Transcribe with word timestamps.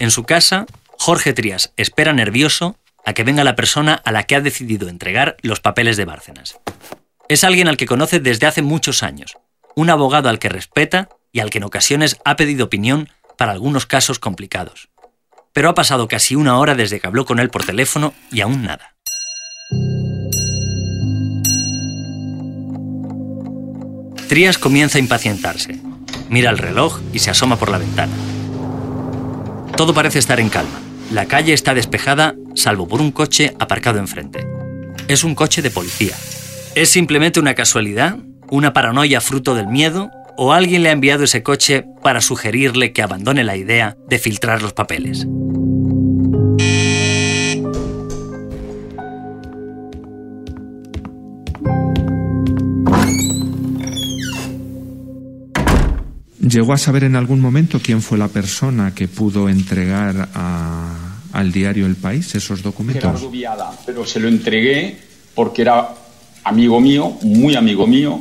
En 0.00 0.10
su 0.10 0.24
casa, 0.24 0.64
Jorge 0.98 1.34
Trías 1.34 1.74
espera 1.76 2.14
nervioso 2.14 2.76
a 3.04 3.12
que 3.12 3.22
venga 3.22 3.44
la 3.44 3.54
persona 3.54 4.00
a 4.02 4.12
la 4.12 4.22
que 4.22 4.34
ha 4.34 4.40
decidido 4.40 4.88
entregar 4.88 5.36
los 5.42 5.60
papeles 5.60 5.98
de 5.98 6.06
Bárcenas. 6.06 6.58
Es 7.28 7.44
alguien 7.44 7.68
al 7.68 7.76
que 7.76 7.84
conoce 7.84 8.18
desde 8.18 8.46
hace 8.46 8.62
muchos 8.62 9.02
años, 9.02 9.36
un 9.76 9.90
abogado 9.90 10.30
al 10.30 10.38
que 10.38 10.48
respeta 10.48 11.10
y 11.32 11.40
al 11.40 11.50
que 11.50 11.58
en 11.58 11.64
ocasiones 11.64 12.16
ha 12.24 12.36
pedido 12.36 12.64
opinión 12.64 13.10
para 13.36 13.52
algunos 13.52 13.84
casos 13.84 14.18
complicados. 14.18 14.88
Pero 15.52 15.68
ha 15.68 15.74
pasado 15.74 16.08
casi 16.08 16.34
una 16.34 16.58
hora 16.58 16.74
desde 16.74 16.98
que 16.98 17.06
habló 17.06 17.26
con 17.26 17.38
él 17.38 17.50
por 17.50 17.66
teléfono 17.66 18.14
y 18.32 18.40
aún 18.40 18.62
nada. 18.62 18.96
Trías 24.28 24.56
comienza 24.56 24.96
a 24.96 25.00
impacientarse. 25.00 25.78
Mira 26.30 26.48
el 26.48 26.56
reloj 26.56 27.00
y 27.12 27.18
se 27.18 27.30
asoma 27.30 27.58
por 27.58 27.70
la 27.70 27.78
ventana. 27.78 28.29
Todo 29.80 29.94
parece 29.94 30.18
estar 30.18 30.38
en 30.40 30.50
calma. 30.50 30.78
La 31.10 31.24
calle 31.24 31.54
está 31.54 31.72
despejada, 31.72 32.34
salvo 32.54 32.86
por 32.86 33.00
un 33.00 33.12
coche 33.12 33.54
aparcado 33.58 33.98
enfrente. 33.98 34.46
Es 35.08 35.24
un 35.24 35.34
coche 35.34 35.62
de 35.62 35.70
policía. 35.70 36.14
¿Es 36.74 36.90
simplemente 36.90 37.40
una 37.40 37.54
casualidad? 37.54 38.18
¿Una 38.50 38.74
paranoia 38.74 39.22
fruto 39.22 39.54
del 39.54 39.68
miedo? 39.68 40.10
¿O 40.36 40.52
alguien 40.52 40.82
le 40.82 40.90
ha 40.90 40.92
enviado 40.92 41.24
ese 41.24 41.42
coche 41.42 41.86
para 42.02 42.20
sugerirle 42.20 42.92
que 42.92 43.00
abandone 43.00 43.42
la 43.42 43.56
idea 43.56 43.96
de 44.06 44.18
filtrar 44.18 44.60
los 44.60 44.74
papeles? 44.74 45.26
¿Llegó 56.50 56.72
a 56.72 56.78
saber 56.78 57.04
en 57.04 57.14
algún 57.14 57.40
momento 57.40 57.80
quién 57.80 58.02
fue 58.02 58.18
la 58.18 58.26
persona 58.26 58.92
que 58.92 59.06
pudo 59.06 59.48
entregar 59.48 60.28
al 61.32 61.52
diario 61.52 61.86
El 61.86 61.94
País 61.94 62.34
esos 62.34 62.60
documentos? 62.60 63.04
Gerardo 63.04 63.30
Viada, 63.30 63.70
pero 63.86 64.04
se 64.04 64.18
lo 64.18 64.26
entregué 64.26 64.98
porque 65.32 65.62
era 65.62 65.90
amigo 66.42 66.80
mío, 66.80 67.18
muy 67.22 67.54
amigo 67.54 67.86
mío. 67.86 68.18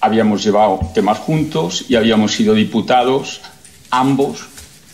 Habíamos 0.00 0.42
llevado 0.42 0.90
temas 0.92 1.18
juntos 1.18 1.84
y 1.88 1.94
habíamos 1.94 2.32
sido 2.32 2.52
diputados 2.52 3.40
ambos 3.90 4.40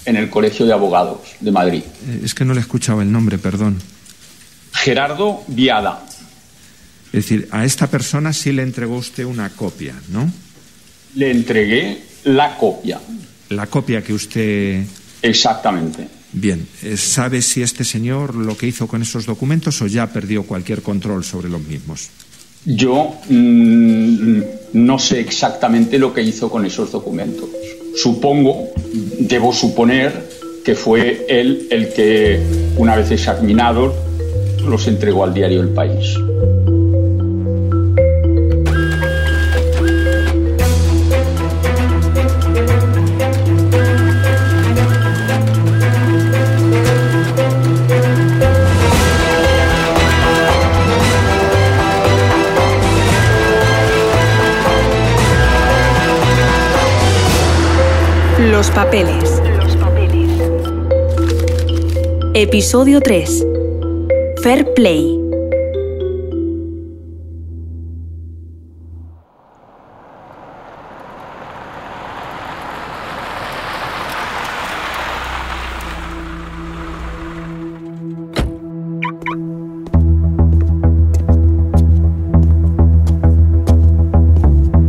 en 0.05 0.17
el 0.17 0.29
Colegio 0.29 0.67
de 0.67 0.75
Abogados 0.75 1.21
de 1.41 1.53
Madrid. 1.53 1.83
Eh, 2.07 2.21
es 2.25 2.35
que 2.35 2.45
no 2.45 2.53
le 2.53 2.61
escuchaba 2.61 3.03
el 3.03 3.11
nombre, 3.11 3.39
perdón. 3.39 3.79
Gerardo 4.75 5.43
Viada. 5.47 6.05
Es 7.07 7.25
decir, 7.25 7.49
a 7.51 7.65
esta 7.65 7.87
persona 7.87 8.35
sí 8.35 8.53
le 8.53 8.63
entregó 8.63 8.97
usted 8.97 9.25
una 9.25 9.49
copia, 9.49 9.95
¿no? 10.11 10.31
Le 11.15 11.31
entregué 11.31 12.12
la 12.25 12.57
copia. 12.57 13.01
La 13.51 13.67
copia 13.67 14.03
que 14.03 14.13
usted. 14.13 14.85
Exactamente. 15.23 16.09
Bien, 16.33 16.67
eh, 16.83 16.97
¿sabe 16.97 17.43
si 17.43 17.63
este 17.63 17.85
señor 17.85 18.35
lo 18.35 18.57
que 18.57 18.67
hizo 18.67 18.87
con 18.87 19.03
esos 19.03 19.27
documentos 19.27 19.83
o 19.83 19.87
ya 19.87 20.07
perdió 20.07 20.45
cualquier 20.45 20.83
control 20.83 21.25
sobre 21.25 21.51
los 21.51 21.61
mismos? 21.61 22.09
Yo 22.65 23.15
mm, 23.29 24.41
no 24.73 24.99
sé 24.99 25.21
exactamente 25.21 25.99
lo 25.99 26.15
que 26.15 26.23
hizo 26.23 26.49
con 26.49 26.65
esos 26.65 26.91
documentos. 26.91 27.51
Supongo, 27.97 28.71
debo 29.19 29.53
suponer, 29.53 30.31
que 30.65 30.75
fue 30.75 31.27
él 31.29 31.67
el 31.71 31.93
que, 31.93 32.41
una 32.79 32.97
vez 32.97 33.11
examinados, 33.11 33.95
los 34.65 34.87
entregó 34.87 35.25
al 35.25 35.35
diario 35.35 35.61
El 35.61 35.71
País. 35.71 36.17
Los 58.53 58.71
papeles. 58.71 59.41
Episodio 62.35 63.01
3. 63.01 63.47
Fair 64.43 64.75
Play. 64.75 65.19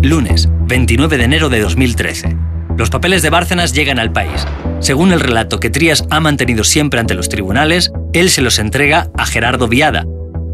Lunes, 0.01 0.49
29 0.67 1.17
de 1.17 1.23
enero 1.23 1.47
de 1.47 1.61
2013. 1.61 2.42
Los 2.77 2.89
papeles 2.89 3.21
de 3.21 3.29
Bárcenas 3.29 3.73
llegan 3.73 3.99
al 3.99 4.11
país. 4.11 4.47
Según 4.79 5.11
el 5.11 5.19
relato 5.19 5.59
que 5.59 5.69
Trías 5.69 6.05
ha 6.09 6.19
mantenido 6.19 6.63
siempre 6.63 6.99
ante 6.99 7.13
los 7.13 7.29
tribunales, 7.29 7.91
él 8.13 8.29
se 8.29 8.41
los 8.41 8.57
entrega 8.57 9.11
a 9.17 9.25
Gerardo 9.25 9.67
Viada, 9.67 10.05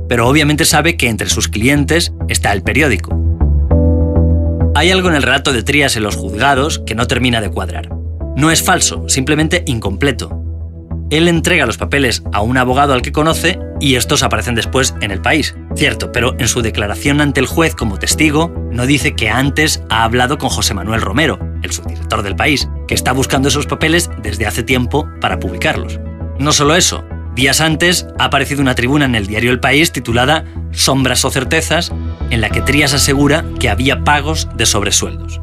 pero 0.09 0.27
obviamente 0.27 0.65
sabe 0.65 0.97
que 0.97 1.07
entre 1.07 1.29
sus 1.29 1.47
clientes 1.47 2.11
está 2.27 2.51
el 2.51 2.61
periódico. 2.61 3.15
Hay 4.75 4.91
algo 4.91 5.09
en 5.09 5.15
el 5.15 5.23
relato 5.23 5.53
de 5.53 5.63
Trías 5.63 5.95
en 5.95 6.03
los 6.03 6.15
juzgados 6.15 6.79
que 6.85 6.95
no 6.95 7.07
termina 7.07 7.41
de 7.41 7.49
cuadrar. 7.49 7.89
No 8.35 8.51
es 8.51 8.63
falso, 8.63 9.07
simplemente 9.07 9.63
incompleto. 9.65 10.43
Él 11.09 11.27
entrega 11.27 11.65
los 11.65 11.77
papeles 11.77 12.23
a 12.33 12.41
un 12.41 12.57
abogado 12.57 12.93
al 12.93 13.01
que 13.01 13.11
conoce 13.11 13.59
y 13.79 13.95
estos 13.95 14.23
aparecen 14.23 14.55
después 14.55 14.93
en 15.01 15.11
el 15.11 15.21
país. 15.21 15.55
Cierto, 15.75 16.11
pero 16.11 16.35
en 16.37 16.47
su 16.47 16.61
declaración 16.61 17.19
ante 17.19 17.39
el 17.39 17.47
juez 17.47 17.73
como 17.75 17.97
testigo 17.97 18.53
no 18.71 18.85
dice 18.85 19.15
que 19.15 19.29
antes 19.29 19.81
ha 19.89 20.03
hablado 20.03 20.37
con 20.37 20.49
José 20.49 20.73
Manuel 20.75 21.01
Romero, 21.01 21.39
el 21.63 21.71
subdirector 21.71 22.23
del 22.23 22.35
país, 22.35 22.69
que 22.87 22.95
está 22.95 23.11
buscando 23.11 23.47
esos 23.47 23.65
papeles 23.65 24.09
desde 24.21 24.45
hace 24.45 24.63
tiempo 24.63 25.07
para 25.21 25.39
publicarlos. 25.39 25.99
No 26.39 26.53
solo 26.53 26.75
eso, 26.75 27.03
días 27.35 27.61
antes 27.61 28.07
ha 28.17 28.25
aparecido 28.25 28.61
una 28.61 28.75
tribuna 28.75 29.05
en 29.05 29.15
el 29.15 29.27
diario 29.27 29.51
El 29.51 29.59
País 29.59 29.91
titulada 29.91 30.45
Sombras 30.71 31.25
o 31.25 31.31
certezas, 31.31 31.91
en 32.29 32.41
la 32.41 32.49
que 32.49 32.61
Trías 32.61 32.93
asegura 32.93 33.45
que 33.59 33.69
había 33.69 34.03
pagos 34.03 34.47
de 34.55 34.65
sobresueldos. 34.65 35.39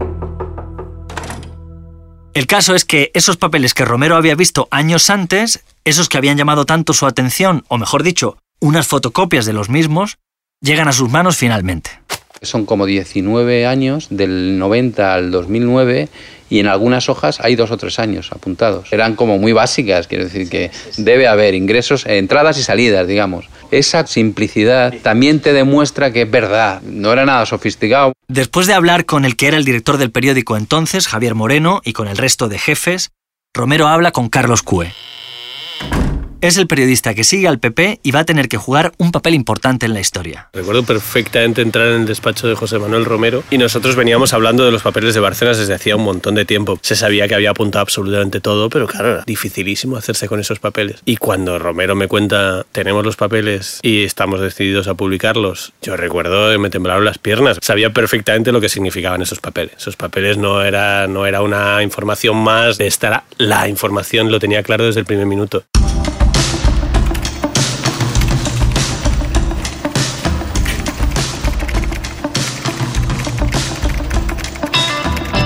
El 2.36 2.46
caso 2.46 2.74
es 2.74 2.84
que 2.84 3.10
esos 3.14 3.38
papeles 3.38 3.72
que 3.72 3.86
Romero 3.86 4.14
había 4.14 4.34
visto 4.34 4.68
años 4.70 5.08
antes, 5.08 5.64
esos 5.84 6.10
que 6.10 6.18
habían 6.18 6.36
llamado 6.36 6.66
tanto 6.66 6.92
su 6.92 7.06
atención, 7.06 7.64
o 7.68 7.78
mejor 7.78 8.02
dicho, 8.02 8.36
unas 8.60 8.86
fotocopias 8.86 9.46
de 9.46 9.54
los 9.54 9.70
mismos, 9.70 10.18
llegan 10.60 10.86
a 10.86 10.92
sus 10.92 11.08
manos 11.08 11.38
finalmente. 11.38 11.90
Son 12.42 12.66
como 12.66 12.86
19 12.86 13.66
años, 13.66 14.08
del 14.10 14.58
90 14.58 15.14
al 15.14 15.30
2009, 15.30 16.08
y 16.48 16.60
en 16.60 16.66
algunas 16.66 17.08
hojas 17.08 17.40
hay 17.40 17.56
dos 17.56 17.70
o 17.70 17.76
tres 17.76 17.98
años 17.98 18.30
apuntados. 18.32 18.92
Eran 18.92 19.16
como 19.16 19.38
muy 19.38 19.52
básicas, 19.52 20.06
quiero 20.06 20.24
decir 20.24 20.48
que 20.48 20.70
debe 20.96 21.26
haber 21.26 21.54
ingresos, 21.54 22.06
entradas 22.06 22.58
y 22.58 22.62
salidas, 22.62 23.06
digamos. 23.06 23.46
Esa 23.70 24.06
simplicidad 24.06 24.94
también 25.02 25.40
te 25.40 25.52
demuestra 25.52 26.12
que 26.12 26.22
es 26.22 26.30
verdad, 26.30 26.82
no 26.82 27.12
era 27.12 27.24
nada 27.24 27.46
sofisticado. 27.46 28.12
Después 28.28 28.66
de 28.66 28.74
hablar 28.74 29.06
con 29.06 29.24
el 29.24 29.36
que 29.36 29.48
era 29.48 29.56
el 29.56 29.64
director 29.64 29.98
del 29.98 30.12
periódico 30.12 30.56
entonces, 30.56 31.08
Javier 31.08 31.34
Moreno, 31.34 31.80
y 31.84 31.92
con 31.92 32.06
el 32.06 32.16
resto 32.16 32.48
de 32.48 32.58
jefes, 32.58 33.10
Romero 33.54 33.88
habla 33.88 34.12
con 34.12 34.28
Carlos 34.28 34.62
Cue. 34.62 34.92
Es 36.42 36.58
el 36.58 36.66
periodista 36.66 37.14
que 37.14 37.24
sigue 37.24 37.48
al 37.48 37.58
PP 37.58 38.00
y 38.02 38.10
va 38.10 38.20
a 38.20 38.24
tener 38.24 38.48
que 38.48 38.58
jugar 38.58 38.92
un 38.98 39.10
papel 39.10 39.34
importante 39.34 39.86
en 39.86 39.94
la 39.94 40.00
historia. 40.00 40.50
Recuerdo 40.52 40.82
perfectamente 40.82 41.62
entrar 41.62 41.88
en 41.88 42.02
el 42.02 42.06
despacho 42.06 42.46
de 42.46 42.54
José 42.54 42.78
Manuel 42.78 43.06
Romero 43.06 43.42
y 43.50 43.56
nosotros 43.56 43.96
veníamos 43.96 44.34
hablando 44.34 44.66
de 44.66 44.70
los 44.70 44.82
papeles 44.82 45.14
de 45.14 45.20
Barcenas 45.20 45.56
desde 45.56 45.72
hacía 45.72 45.96
un 45.96 46.04
montón 46.04 46.34
de 46.34 46.44
tiempo. 46.44 46.78
Se 46.82 46.94
sabía 46.94 47.26
que 47.26 47.34
había 47.34 47.50
apuntado 47.50 47.80
absolutamente 47.80 48.40
todo, 48.40 48.68
pero 48.68 48.86
claro, 48.86 49.12
era 49.12 49.24
dificilísimo 49.24 49.96
hacerse 49.96 50.28
con 50.28 50.38
esos 50.38 50.58
papeles. 50.58 51.00
Y 51.06 51.16
cuando 51.16 51.58
Romero 51.58 51.94
me 51.94 52.06
cuenta, 52.06 52.66
tenemos 52.70 53.02
los 53.02 53.16
papeles 53.16 53.80
y 53.82 54.04
estamos 54.04 54.40
decididos 54.40 54.88
a 54.88 54.94
publicarlos, 54.94 55.72
yo 55.80 55.96
recuerdo 55.96 56.50
que 56.50 56.58
me 56.58 56.68
temblaron 56.68 57.06
las 57.06 57.16
piernas. 57.16 57.58
Sabía 57.62 57.94
perfectamente 57.94 58.52
lo 58.52 58.60
que 58.60 58.68
significaban 58.68 59.22
esos 59.22 59.40
papeles. 59.40 59.72
Esos 59.78 59.96
papeles 59.96 60.36
no 60.36 60.62
era, 60.62 61.06
no 61.06 61.24
era 61.24 61.40
una 61.40 61.82
información 61.82 62.36
más, 62.36 62.76
de 62.76 62.86
esta 62.86 63.24
la 63.38 63.68
información, 63.68 64.30
lo 64.30 64.38
tenía 64.38 64.62
claro 64.62 64.84
desde 64.84 65.00
el 65.00 65.06
primer 65.06 65.26
minuto. 65.26 65.64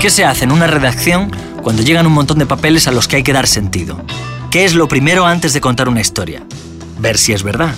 ¿Qué 0.01 0.09
se 0.09 0.25
hace 0.25 0.45
en 0.45 0.51
una 0.51 0.65
redacción 0.65 1.29
cuando 1.61 1.83
llegan 1.83 2.07
un 2.07 2.13
montón 2.13 2.39
de 2.39 2.47
papeles 2.47 2.87
a 2.87 2.91
los 2.91 3.07
que 3.07 3.17
hay 3.17 3.23
que 3.23 3.33
dar 3.33 3.45
sentido? 3.45 4.03
¿Qué 4.49 4.65
es 4.65 4.73
lo 4.73 4.87
primero 4.87 5.27
antes 5.27 5.53
de 5.53 5.61
contar 5.61 5.87
una 5.87 6.01
historia? 6.01 6.41
Ver 6.97 7.19
si 7.19 7.33
es 7.33 7.43
verdad. 7.43 7.75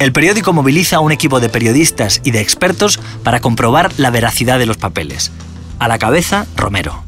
El 0.00 0.12
periódico 0.12 0.52
moviliza 0.52 0.96
a 0.96 1.00
un 1.00 1.12
equipo 1.12 1.38
de 1.38 1.48
periodistas 1.48 2.20
y 2.24 2.32
de 2.32 2.40
expertos 2.40 2.98
para 3.22 3.38
comprobar 3.38 3.92
la 3.98 4.10
veracidad 4.10 4.58
de 4.58 4.66
los 4.66 4.78
papeles. 4.78 5.30
A 5.78 5.86
la 5.86 6.00
cabeza, 6.00 6.44
Romero. 6.56 7.07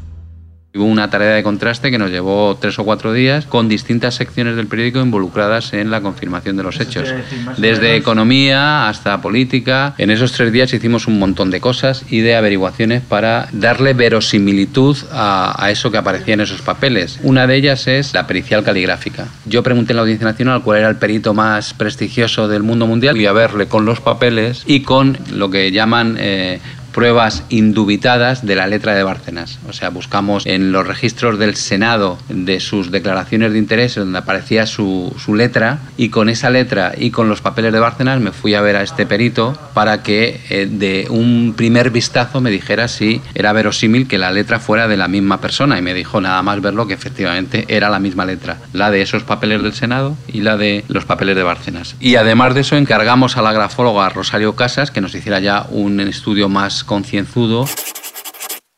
Hubo 0.73 0.85
una 0.85 1.11
tarea 1.11 1.35
de 1.35 1.43
contraste 1.43 1.91
que 1.91 1.99
nos 1.99 2.13
llevó 2.13 2.57
tres 2.61 2.79
o 2.79 2.85
cuatro 2.85 3.13
días 3.13 3.45
con 3.45 3.69
distintas 3.69 4.15
secciones 4.15 4.55
del 4.55 4.69
periódico 4.69 5.01
involucradas 5.01 5.73
en 5.73 5.91
la 5.91 6.01
confirmación 6.01 6.57
de 6.57 6.63
los 6.63 6.79
hechos. 6.79 7.13
Desde 7.57 7.97
economía 7.97 8.89
hasta 8.89 9.21
política. 9.21 9.95
En 9.99 10.11
esos 10.11 10.31
tres 10.31 10.53
días 10.53 10.73
hicimos 10.73 11.09
un 11.09 11.19
montón 11.19 11.51
de 11.51 11.61
cosas 11.61 12.05
y 12.09 12.21
de 12.21 12.37
averiguaciones 12.37 13.03
para 13.03 13.49
darle 13.51 13.95
verosimilitud 13.95 14.97
a, 15.11 15.57
a 15.61 15.73
eso 15.73 15.91
que 15.91 15.99
aparecía 15.99 16.35
en 16.35 16.43
esos 16.43 16.63
papeles. 16.63 17.19
Una 17.25 17.49
de 17.49 17.57
ellas 17.57 17.89
es 17.89 18.15
la 18.15 18.29
pericial 18.29 18.63
caligráfica. 18.63 19.27
Yo 19.47 19.65
pregunté 19.65 19.93
en 19.93 19.97
la 19.97 20.03
Audiencia 20.03 20.27
Nacional 20.27 20.63
cuál 20.63 20.79
era 20.79 20.89
el 20.89 20.97
perito 20.97 21.35
más 21.35 21.75
prestigioso 21.75 22.47
del 22.47 22.63
mundo 22.63 22.87
mundial 22.87 23.17
y 23.17 23.27
a 23.27 23.33
verle 23.33 23.67
con 23.67 23.85
los 23.85 24.01
papeles 24.01 24.63
y 24.67 24.83
con 24.83 25.19
lo 25.33 25.51
que 25.51 25.73
llaman 25.73 26.17
eh, 26.21 26.61
pruebas 26.93 27.45
indubitadas 27.49 28.47
de 28.47 28.57
la 28.57 28.67
letra 28.67 28.95
de 28.95 29.03
Bárcenas. 29.03 29.59
O 29.69 29.73
sea, 29.73 29.91
buscamos 29.91 30.47
en 30.47 30.73
los 30.73 30.87
registros 30.87 31.39
del 31.39 31.57
Senado 31.57 32.19
de 32.29 32.61
sus 32.61 32.91
declaraciones 32.91 33.53
de 33.53 33.59
interés 33.59 33.95
donde 33.95 34.19
aparecía 34.19 34.67
su, 34.67 35.15
su, 35.23 35.35
letra 35.35 35.79
y 35.97 36.09
con 36.09 36.29
esa 36.29 36.51
letra 36.51 36.93
y 36.97 37.11
con 37.11 37.29
los 37.29 37.41
papeles 37.41 37.73
de 37.73 37.79
Bárcenas 37.79 38.21
me 38.21 38.33
fui 38.33 38.55
a 38.55 38.61
ver 38.61 38.77
a 38.77 38.83
este 38.83 39.07
perito 39.07 39.57
para 39.75 40.03
que 40.03 40.41
eh, 40.51 40.69
de 40.71 41.07
un 41.11 41.55
primer 41.57 41.91
vistazo 41.91 42.41
me 42.41 42.51
dijera 42.51 42.89
si 42.89 43.21
era 43.35 43.53
verosímil 43.53 44.09
que 44.09 44.19
la 44.19 44.33
letra 44.33 44.59
fuera 44.59 44.89
de 44.89 44.97
la 44.97 45.09
misma 45.09 45.41
persona 45.41 45.79
y 45.79 45.83
me 45.83 45.95
dijo 45.95 46.21
nada 46.21 46.43
más 46.43 46.61
verlo 46.61 46.87
que 46.87 46.95
efectivamente 46.95 47.65
era 47.69 47.89
la 47.89 48.01
misma 48.01 48.25
letra, 48.25 48.59
la 48.73 48.91
de 48.91 49.03
esos 49.03 49.23
papeles 49.23 49.63
del 49.63 49.73
Senado 49.73 50.17
y 50.29 50.41
la 50.41 50.57
de 50.57 50.85
los 50.89 51.05
papeles 51.05 51.37
de 51.37 51.43
Bárcenas. 51.43 51.97
Y 52.01 52.17
además 52.17 52.55
de 52.55 52.63
eso 52.63 52.77
encargamos 52.77 53.37
a 53.37 53.43
la 53.43 53.53
grafóloga 53.53 54.09
Rosario 54.09 54.55
Casas 54.57 54.91
que 54.91 55.01
nos 55.01 55.15
hiciera 55.15 55.41
ya 55.41 55.67
un 55.71 56.01
estudio 56.01 56.49
más 56.49 56.80
concienzudo. 56.85 57.67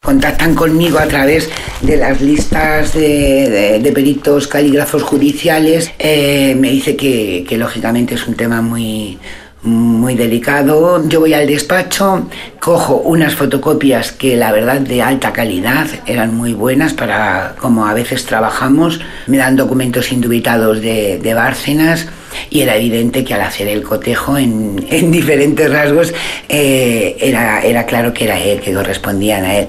Contactan 0.03 0.55
conmigo 0.57 0.99
a 0.99 1.07
través 1.07 1.49
de 1.81 1.97
las 1.97 2.21
listas 2.21 2.93
de, 2.93 3.93
peritos 3.95 4.49
calígrafos 4.49 5.03
judiciales. 5.03 5.93
Eh, 5.99 6.57
me 6.59 6.71
dice 6.71 6.97
que, 6.97 7.45
que, 7.49 7.57
lógicamente 7.57 8.17
es 8.17 8.27
un 8.27 8.35
tema 8.35 8.63
muy, 8.63 9.19
muy 9.63 10.17
delicado. 10.17 11.07
Yo 11.09 11.21
voy 11.21 11.35
al 11.35 11.47
despacho, 11.47 12.29
cojo 12.61 12.97
unas 12.97 13.37
fotocopias 13.37 14.11
que 14.13 14.37
la 14.37 14.51
verdad 14.51 14.81
de 14.81 15.03
alta 15.03 15.33
calidad 15.33 15.87
eran 16.07 16.35
muy 16.35 16.53
buenas 16.53 16.95
para 16.95 17.55
como 17.61 17.87
a 17.87 17.95
veces 17.95 18.27
trabajamos. 18.27 19.01
Me 19.29 19.37
dan 19.37 19.57
documentos 19.57 20.11
indubitados 20.11 20.81
de, 20.81 21.19
de 21.23 21.35
Bárcenas 21.35 22.09
y 22.51 22.61
era 22.61 22.77
evidente 22.77 23.25
que 23.25 23.35
al 23.35 23.43
hacer 23.43 23.69
el 23.69 23.83
cotejo 23.83 24.37
en, 24.37 24.85
en 24.91 25.11
diferentes 25.11 25.71
rasgos 25.71 26.13
eh, 26.49 27.17
era, 27.21 27.63
era 27.63 27.87
claro 27.87 28.13
que 28.13 28.25
era 28.25 28.39
él, 28.39 28.61
que 28.61 28.73
correspondían 28.73 29.45
a 29.45 29.55
él. 29.57 29.69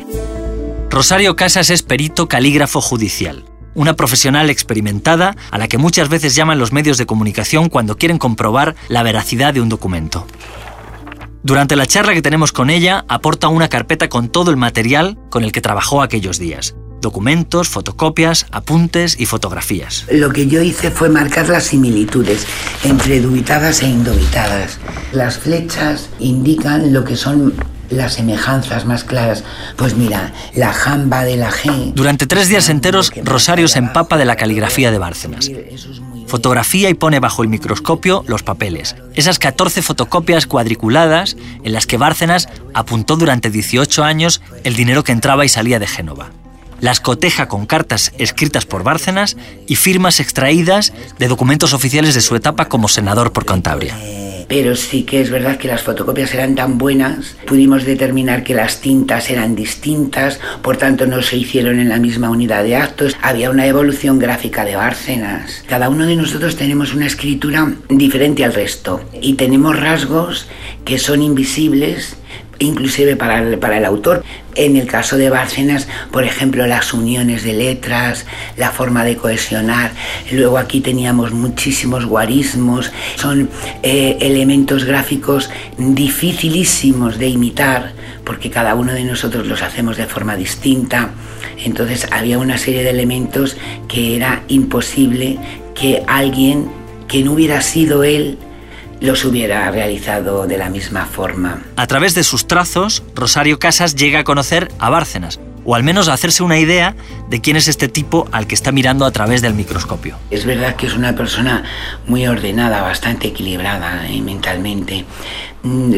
Rosario 0.89 1.35
Casas 1.35 1.69
es 1.69 1.81
perito 1.81 2.27
calígrafo 2.27 2.79
judicial, 2.79 3.45
una 3.73 3.95
profesional 3.95 4.49
experimentada 4.49 5.35
a 5.49 5.57
la 5.57 5.67
que 5.67 5.79
muchas 5.79 6.09
veces 6.09 6.35
llaman 6.35 6.59
los 6.59 6.71
medios 6.71 6.97
de 6.97 7.07
comunicación 7.07 7.69
cuando 7.69 7.97
quieren 7.97 8.19
comprobar 8.19 8.75
la 8.89 9.01
veracidad 9.01 9.53
de 9.53 9.61
un 9.61 9.69
documento. 9.69 10.27
Durante 11.41 11.75
la 11.75 11.87
charla 11.87 12.13
que 12.13 12.21
tenemos 12.21 12.53
con 12.53 12.69
ella, 12.69 13.03
aporta 13.09 13.49
una 13.49 13.67
carpeta 13.67 14.07
con 14.07 14.29
todo 14.29 14.51
el 14.51 14.55
material 14.55 15.17
con 15.29 15.43
el 15.43 15.51
que 15.51 15.61
trabajó 15.61 16.01
aquellos 16.01 16.39
días 16.39 16.75
documentos, 17.03 17.69
fotocopias, 17.69 18.47
apuntes 18.49 19.19
y 19.19 19.27
fotografías. 19.27 20.07
Lo 20.11 20.31
que 20.31 20.47
yo 20.47 20.63
hice 20.63 20.89
fue 20.89 21.09
marcar 21.09 21.49
las 21.49 21.65
similitudes 21.65 22.47
entre 22.83 23.21
dubitadas 23.21 23.83
e 23.83 23.87
indubitadas. 23.87 24.79
Las 25.11 25.37
flechas 25.37 26.09
indican 26.17 26.91
lo 26.91 27.03
que 27.03 27.15
son 27.15 27.53
las 27.91 28.15
semejanzas 28.15 28.85
más 28.85 29.03
claras. 29.03 29.43
Pues 29.75 29.95
mira, 29.95 30.33
la 30.55 30.73
jamba 30.73 31.23
de 31.23 31.37
la 31.37 31.51
G. 31.51 31.93
Durante 31.93 32.25
tres 32.25 32.49
días 32.49 32.69
enteros, 32.69 33.11
Rosario 33.23 33.67
se 33.67 33.79
empapa 33.79 34.17
de 34.17 34.25
la 34.25 34.35
caligrafía 34.35 34.91
de 34.91 34.97
Bárcenas. 34.97 35.51
Fotografía 36.27 36.89
y 36.89 36.95
pone 36.95 37.19
bajo 37.19 37.43
el 37.43 37.49
microscopio 37.49 38.23
los 38.27 38.41
papeles. 38.41 38.95
Esas 39.13 39.37
14 39.37 39.83
fotocopias 39.83 40.47
cuadriculadas 40.47 41.37
en 41.63 41.73
las 41.73 41.85
que 41.85 41.97
Bárcenas 41.97 42.49
apuntó 42.73 43.17
durante 43.17 43.51
18 43.51 44.03
años 44.03 44.41
el 44.63 44.75
dinero 44.75 45.03
que 45.03 45.11
entraba 45.11 45.45
y 45.45 45.49
salía 45.49 45.77
de 45.77 45.85
Génova 45.85 46.31
las 46.83 46.99
coteja 46.99 47.47
con 47.47 47.65
cartas 47.65 48.11
escritas 48.17 48.65
por 48.65 48.83
Bárcenas 48.83 49.37
y 49.67 49.77
firmas 49.77 50.19
extraídas 50.19 50.91
de 51.17 51.29
documentos 51.29 51.71
oficiales 51.71 52.13
de 52.13 52.19
su 52.19 52.35
etapa 52.35 52.65
como 52.65 52.89
senador 52.89 53.31
por 53.31 53.45
Cantabria. 53.45 53.95
Pero 54.49 54.75
sí 54.75 55.03
que 55.03 55.21
es 55.21 55.31
verdad 55.31 55.55
que 55.55 55.69
las 55.69 55.81
fotocopias 55.81 56.33
eran 56.33 56.55
tan 56.55 56.77
buenas, 56.77 57.37
pudimos 57.47 57.85
determinar 57.85 58.43
que 58.43 58.53
las 58.53 58.81
tintas 58.81 59.29
eran 59.29 59.55
distintas, 59.55 60.41
por 60.61 60.75
tanto 60.75 61.07
no 61.07 61.21
se 61.21 61.37
hicieron 61.37 61.79
en 61.79 61.87
la 61.87 61.99
misma 61.99 62.29
unidad 62.29 62.65
de 62.65 62.75
actos, 62.75 63.15
había 63.21 63.49
una 63.49 63.65
evolución 63.65 64.19
gráfica 64.19 64.65
de 64.65 64.75
Bárcenas. 64.75 65.63
Cada 65.65 65.87
uno 65.87 66.05
de 66.05 66.17
nosotros 66.17 66.57
tenemos 66.57 66.93
una 66.93 67.05
escritura 67.05 67.75
diferente 67.87 68.43
al 68.43 68.53
resto 68.53 68.99
y 69.21 69.35
tenemos 69.35 69.79
rasgos 69.79 70.47
que 70.83 70.99
son 70.99 71.21
invisibles 71.21 72.17
inclusive 72.65 73.15
para 73.15 73.39
el, 73.39 73.85
autor. 73.85 74.23
En 74.55 74.75
el 74.77 74.87
caso 74.87 75.17
de 75.17 75.29
Bárcenas, 75.29 75.87
por 76.11 76.23
ejemplo, 76.23 76.67
las 76.67 76.93
uniones 76.93 77.43
de 77.43 77.53
letras, 77.53 78.25
la 78.57 78.71
forma 78.71 79.03
de 79.03 79.17
cohesionar. 79.17 79.91
Luego 80.31 80.57
aquí 80.57 80.81
teníamos 80.81 81.31
muchísimos 81.31 82.05
guarismos. 82.05 82.91
Son 83.15 83.49
eh, 83.81 84.17
elementos 84.21 84.85
gráficos 84.85 85.49
dificilísimos 85.77 87.17
de 87.17 87.27
imitar 87.27 87.93
porque 88.23 88.49
cada 88.49 88.75
uno 88.75 88.93
de 88.93 89.03
nosotros 89.03 89.47
los 89.47 89.61
hacemos 89.61 89.97
de 89.97 90.05
forma 90.05 90.35
distinta. 90.35 91.11
Entonces 91.63 92.07
había 92.11 92.39
una 92.39 92.57
serie 92.57 92.83
de 92.83 92.89
elementos 92.89 93.57
que 93.87 94.15
era 94.15 94.43
imposible 94.47 95.37
que 95.75 96.03
alguien 96.07 96.69
que 97.07 97.23
no 97.23 97.33
hubiera 97.33 97.61
sido 97.61 98.03
él 98.03 98.37
los 99.03 99.25
hubiera 99.25 99.69
realizado 99.69 100.47
de 100.47 100.57
la 100.57 100.69
misma 100.69 101.05
forma. 101.05 101.61
A 101.75 101.87
través 101.87 102.15
de 102.15 102.23
sus 102.23 102.47
trazos, 102.47 103.03
Rosario 103.13 103.59
Casas 103.59 103.95
llega 103.95 104.19
a 104.19 104.23
conocer 104.23 104.71
a 104.79 104.89
Bárcenas, 104.89 105.41
o 105.65 105.75
al 105.75 105.83
menos 105.83 106.07
a 106.07 106.13
hacerse 106.13 106.41
una 106.41 106.57
idea 106.57 106.95
de 107.29 107.41
quién 107.41 107.57
es 107.57 107.67
este 107.67 107.89
tipo 107.89 108.29
al 108.31 108.47
que 108.47 108.55
está 108.55 108.71
mirando 108.71 109.05
a 109.05 109.11
través 109.11 109.41
del 109.41 109.55
microscopio. 109.55 110.15
Es 110.31 110.45
verdad 110.45 110.77
que 110.77 110.87
es 110.87 110.95
una 110.95 111.17
persona 111.17 111.65
muy 112.07 112.25
ordenada, 112.27 112.81
bastante 112.81 113.27
equilibrada 113.27 114.07
eh, 114.07 114.21
mentalmente. 114.21 115.03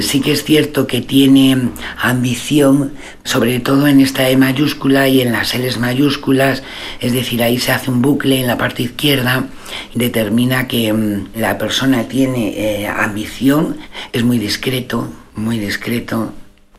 Sí 0.01 0.21
que 0.21 0.31
es 0.31 0.43
cierto 0.43 0.87
que 0.87 1.01
tiene 1.01 1.69
ambición, 2.01 2.93
sobre 3.23 3.59
todo 3.59 3.87
en 3.87 3.99
esta 3.99 4.27
E 4.29 4.37
mayúscula 4.37 5.07
y 5.07 5.21
en 5.21 5.31
las 5.31 5.53
L 5.53 5.69
mayúsculas, 5.77 6.63
es 6.99 7.13
decir, 7.13 7.43
ahí 7.43 7.59
se 7.59 7.71
hace 7.71 7.91
un 7.91 8.01
bucle 8.01 8.39
en 8.39 8.47
la 8.47 8.57
parte 8.57 8.81
izquierda 8.81 9.45
determina 9.93 10.67
que 10.67 10.93
la 11.35 11.57
persona 11.57 12.03
tiene 12.03 12.49
eh, 12.57 12.87
ambición, 12.87 13.77
es 14.13 14.23
muy 14.23 14.37
discreto, 14.37 15.09
muy 15.35 15.59
discreto, 15.59 16.31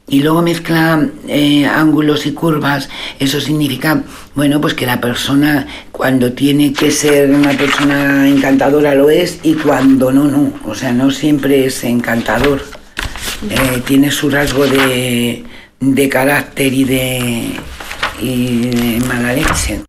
y 0.09 0.23
luego 0.23 0.41
mezcla 0.41 1.05
eh, 1.27 1.67
ángulos 1.67 2.27
y 2.27 2.33
curvas, 2.33 2.89
eso 3.19 3.41
significa, 3.41 4.05
bueno, 4.37 4.61
pues 4.61 4.75
que 4.75 4.87
la 4.87 5.01
persona 5.01 5.67
cuando 5.91 6.33
tiene 6.33 6.73
que 6.73 6.93
ser 6.93 7.31
una 7.31 7.53
persona 7.53 8.29
encantadora 8.29 8.95
lo 8.95 9.11
es 9.11 9.41
y 9.43 9.55
cuando 9.55 10.13
no, 10.13 10.25
no, 10.25 10.53
o 10.65 10.75
sea, 10.77 10.93
no 10.93 11.11
siempre 11.11 11.67
es 11.67 11.83
encantador. 11.83 12.63
Eh, 13.51 13.83
tiene 13.85 14.13
su 14.13 14.31
rasgo 14.31 14.67
de, 14.67 15.45
de 15.81 16.09
carácter 16.09 16.73
y 16.73 16.85
de, 16.85 17.51
y 18.21 18.61
de 18.61 19.01
mala 19.07 19.33
leche. 19.33 19.83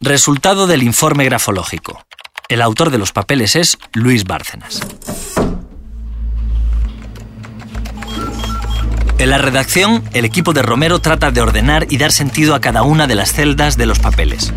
Resultado 0.00 0.66
del 0.66 0.82
informe 0.82 1.24
grafológico. 1.24 2.04
El 2.54 2.62
autor 2.62 2.90
de 2.90 2.98
los 2.98 3.10
papeles 3.10 3.56
es 3.56 3.78
Luis 3.94 4.22
Bárcenas. 4.22 4.78
En 9.18 9.30
la 9.30 9.38
redacción, 9.38 10.04
el 10.12 10.24
equipo 10.24 10.52
de 10.52 10.62
Romero 10.62 11.00
trata 11.00 11.32
de 11.32 11.40
ordenar 11.40 11.88
y 11.90 11.96
dar 11.96 12.12
sentido 12.12 12.54
a 12.54 12.60
cada 12.60 12.84
una 12.84 13.08
de 13.08 13.16
las 13.16 13.32
celdas 13.32 13.76
de 13.76 13.86
los 13.86 13.98
papeles. 13.98 14.52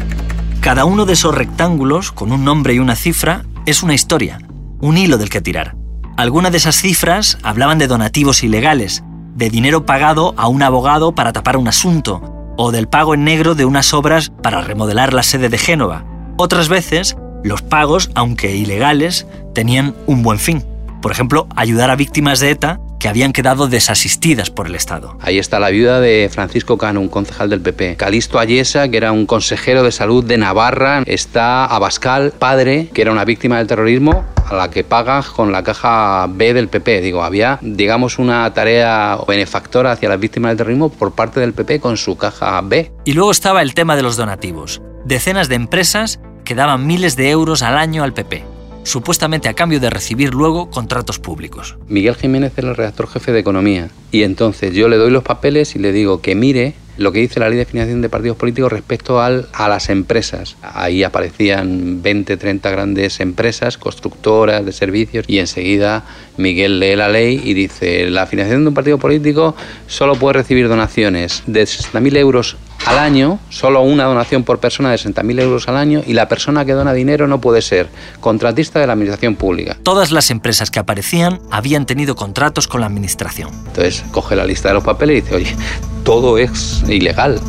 Cada 0.62 0.86
uno 0.86 1.08
de 1.08 1.14
esos 1.14 1.34
rectángulos, 1.34 2.12
con 2.12 2.32
un 2.32 2.46
nombre 2.46 2.76
y 2.76 2.80
una 2.80 2.96
cifra, 2.96 3.46
es 3.66 3.82
una 3.82 3.96
historia, 3.96 4.42
un 4.80 4.96
hilo 4.96 5.18
del 5.18 5.32
que 5.32 5.42
tirar. 5.42 5.76
Algunas 6.18 6.52
de 6.52 6.60
esas 6.60 6.76
cifras 6.76 7.40
hablaban 7.42 7.80
de 7.80 7.88
donativos 7.88 8.44
ilegales, 8.44 9.02
de 9.34 9.50
dinero 9.50 9.88
pagado 9.88 10.36
a 10.38 10.48
un 10.48 10.62
abogado 10.62 11.16
para 11.16 11.34
tapar 11.34 11.58
un 11.58 11.68
asunto, 11.68 12.22
o 12.58 12.72
del 12.72 12.88
pago 12.88 13.16
en 13.16 13.24
negro 13.24 13.56
de 13.56 13.66
unas 13.66 13.92
obras 13.96 14.32
para 14.44 14.62
remodelar 14.62 15.14
la 15.14 15.24
sede 15.24 15.50
de 15.50 15.58
Génova. 15.58 16.06
Otras 16.38 16.70
veces, 16.70 17.18
los 17.48 17.62
pagos, 17.62 18.12
aunque 18.14 18.56
ilegales, 18.56 19.26
tenían 19.54 19.96
un 20.06 20.22
buen 20.22 20.40
fin. 20.40 20.64
Por 21.02 21.12
ejemplo, 21.12 21.48
ayudar 21.56 21.90
a 21.90 21.96
víctimas 21.96 22.40
de 22.40 22.52
ETA 22.52 22.80
que 23.00 23.08
habían 23.08 23.32
quedado 23.32 23.68
desasistidas 23.68 24.50
por 24.50 24.68
el 24.68 24.76
Estado. 24.76 25.18
Ahí 25.22 25.38
está 25.38 25.60
la 25.60 25.70
viuda 25.70 26.00
de 26.00 26.30
Francisco 26.32 26.78
Cano, 26.78 27.00
un 27.00 27.10
concejal 27.10 27.50
del 27.50 27.62
PP. 27.62 27.96
Calisto 27.96 28.40
Ayesa, 28.40 28.90
que 28.90 28.98
era 28.98 29.12
un 29.12 29.26
consejero 29.26 29.84
de 29.84 29.92
salud 29.92 30.24
de 30.24 30.38
Navarra. 30.38 31.04
Está 31.06 31.66
Abascal, 31.66 32.34
padre, 32.38 32.90
que 32.94 33.04
era 33.04 33.12
una 33.12 33.24
víctima 33.24 33.60
del 33.60 33.68
terrorismo, 33.68 34.26
a 34.50 34.56
la 34.56 34.72
que 34.72 34.84
paga 34.84 35.22
con 35.22 35.52
la 35.52 35.64
caja 35.64 36.28
B 36.28 36.54
del 36.54 36.70
PP. 36.70 37.02
Digo, 37.02 37.24
había, 37.24 37.60
digamos, 37.62 38.18
una 38.18 38.52
tarea 38.54 39.18
benefactora 39.28 39.92
hacia 39.92 40.10
las 40.10 40.20
víctimas 40.20 40.50
del 40.52 40.58
terrorismo 40.58 40.90
por 40.90 41.14
parte 41.14 41.40
del 41.40 41.54
PP 41.54 41.80
con 41.80 41.98
su 41.98 42.18
caja 42.18 42.60
B. 42.62 42.92
Y 43.06 43.14
luego 43.14 43.32
estaba 43.32 43.62
el 43.62 43.76
tema 43.76 43.96
de 43.96 44.02
los 44.02 44.18
donativos. 44.18 44.82
Decenas 45.06 45.50
de 45.50 45.56
empresas 45.56 46.20
que 46.48 46.56
daban 46.56 46.88
miles 46.88 47.18
de 47.18 47.30
euros 47.30 47.62
al 47.62 47.78
año 47.78 48.04
al 48.04 48.14
PP 48.14 48.46
supuestamente 48.84 49.50
a 49.50 49.54
cambio 49.54 49.82
de 49.82 49.90
recibir 49.90 50.34
luego 50.34 50.70
contratos 50.70 51.20
públicos. 51.20 51.76
Miguel 51.90 52.16
Jiménez 52.16 52.54
era 52.56 52.70
el 52.70 52.76
redactor 52.78 53.10
jefe 53.10 53.34
de 53.34 53.40
Economía 53.40 53.90
y 54.14 54.24
entonces 54.24 54.74
yo 54.74 54.88
le 54.88 54.96
doy 54.96 55.12
los 55.12 55.24
papeles 55.24 55.76
y 55.76 55.80
le 55.80 55.92
digo 55.92 56.22
que 56.22 56.36
mire 56.36 56.76
lo 56.98 57.12
que 57.12 57.20
dice 57.20 57.42
la 57.42 57.50
ley 57.50 57.58
de 57.58 57.66
financiación 57.66 58.02
de 58.02 58.08
partidos 58.08 58.38
políticos 58.38 58.72
respecto 58.72 59.22
a 59.22 59.68
las 59.68 59.90
empresas. 59.90 60.56
Ahí 60.62 61.04
aparecían 61.04 62.02
20, 62.02 62.38
30 62.38 62.72
grandes 62.72 63.20
empresas, 63.20 63.78
constructoras 63.78 64.66
de 64.66 64.72
servicios, 64.72 65.26
y 65.28 65.40
enseguida 65.40 66.06
Miguel 66.38 66.80
lee 66.80 66.96
la 66.96 67.10
ley 67.10 67.42
y 67.44 67.54
dice, 67.54 68.10
la 68.10 68.26
financiación 68.26 68.64
de 68.64 68.70
un 68.70 68.74
partido 68.74 68.98
político 68.98 69.54
solo 69.86 70.16
puede 70.16 70.34
recibir 70.34 70.70
donaciones 70.70 71.44
de 71.46 71.64
60.000 71.64 72.18
euros 72.18 72.58
al 72.86 73.00
año, 73.00 73.40
solo 73.50 73.82
una 73.82 74.06
donación 74.06 74.44
por 74.44 74.60
persona 74.60 74.92
de 74.92 74.98
60.000 74.98 75.42
euros 75.42 75.68
al 75.68 75.78
año, 75.78 76.02
y 76.06 76.14
la 76.14 76.28
persona 76.28 76.66
que 76.66 76.74
dona 76.74 76.94
dinero 76.94 77.28
no 77.28 77.42
puede 77.42 77.62
ser 77.62 77.90
contratista 78.20 78.80
de 78.80 78.88
la 78.88 78.94
administración 78.94 79.36
pública. 79.36 79.78
Todas 79.84 80.12
las 80.12 80.32
empresas 80.32 80.72
que 80.72 80.80
aparecían 80.80 81.40
habían 81.52 81.86
tenido 81.86 82.16
contratos 82.16 82.68
con 82.68 82.82
la 82.82 82.88
administración. 82.88 83.50
Entonces 83.68 84.04
coge 84.12 84.36
la 84.36 84.46
lista 84.46 84.70
de 84.70 84.76
los 84.76 84.84
papeles 84.84 85.18
y 85.18 85.22
dice, 85.22 85.36
oye, 85.36 85.56
todo 86.04 86.38
es 86.38 86.84
ilegal. 86.88 87.42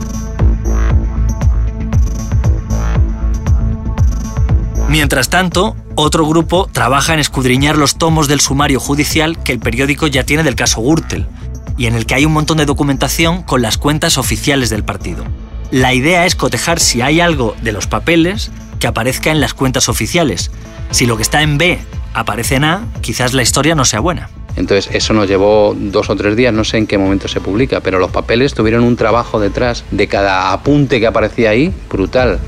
Mientras 4.89 5.29
tanto, 5.29 5.77
otro 5.97 6.27
grupo 6.27 6.69
trabaja 6.73 7.13
en 7.13 7.21
escudriñar 7.21 7.77
los 7.77 7.97
tomos 7.99 8.27
del 8.27 8.41
sumario 8.41 8.81
judicial 8.81 9.43
que 9.43 9.53
el 9.53 9.59
periódico 9.59 10.07
ya 10.07 10.25
tiene 10.25 10.43
del 10.43 10.55
caso 10.55 10.81
Gürtel, 10.81 11.27
y 11.79 11.87
en 11.87 11.95
el 11.95 12.05
que 12.05 12.15
hay 12.15 12.27
un 12.27 12.33
montón 12.33 12.59
de 12.59 12.67
documentación 12.67 13.43
con 13.43 13.63
las 13.63 13.79
cuentas 13.79 14.19
oficiales 14.19 14.69
del 14.69 14.85
partido. 14.85 15.25
La 15.71 15.95
idea 15.95 16.27
es 16.27 16.35
cotejar 16.35 16.81
si 16.81 17.01
hay 17.01 17.21
algo 17.21 17.55
de 17.63 17.73
los 17.73 17.87
papeles 17.87 18.51
que 18.81 18.87
aparezca 18.87 19.31
en 19.31 19.41
las 19.41 19.55
cuentas 19.55 19.89
oficiales. 19.89 20.51
Si 20.91 21.07
lo 21.07 21.17
que 21.17 21.23
está 21.23 21.43
en 21.43 21.57
B 21.57 21.79
aparece 22.15 22.57
en 22.57 22.65
A, 22.65 22.87
quizás 23.01 23.33
la 23.33 23.43
historia 23.43 23.75
no 23.75 23.85
sea 23.85 24.01
buena. 24.01 24.29
Entonces 24.57 24.93
eso 24.93 25.13
nos 25.13 25.29
llevó 25.29 25.77
dos 25.79 26.11
o 26.11 26.17
tres 26.17 26.35
días, 26.35 26.53
no 26.53 26.65
sé 26.65 26.79
en 26.79 26.87
qué 26.87 26.99
momento 26.99 27.29
se 27.29 27.41
publica, 27.41 27.81
pero 27.81 28.01
los 28.01 28.11
papeles 28.11 28.55
tuvieron 28.55 28.83
un 28.83 28.97
trabajo 28.97 29.39
detrás 29.39 29.85
de 29.93 30.09
cada 30.09 30.53
apunte 30.53 30.99
que 30.99 31.07
aparecía 31.07 31.51
ahí, 31.51 31.73
brutal. 31.89 32.41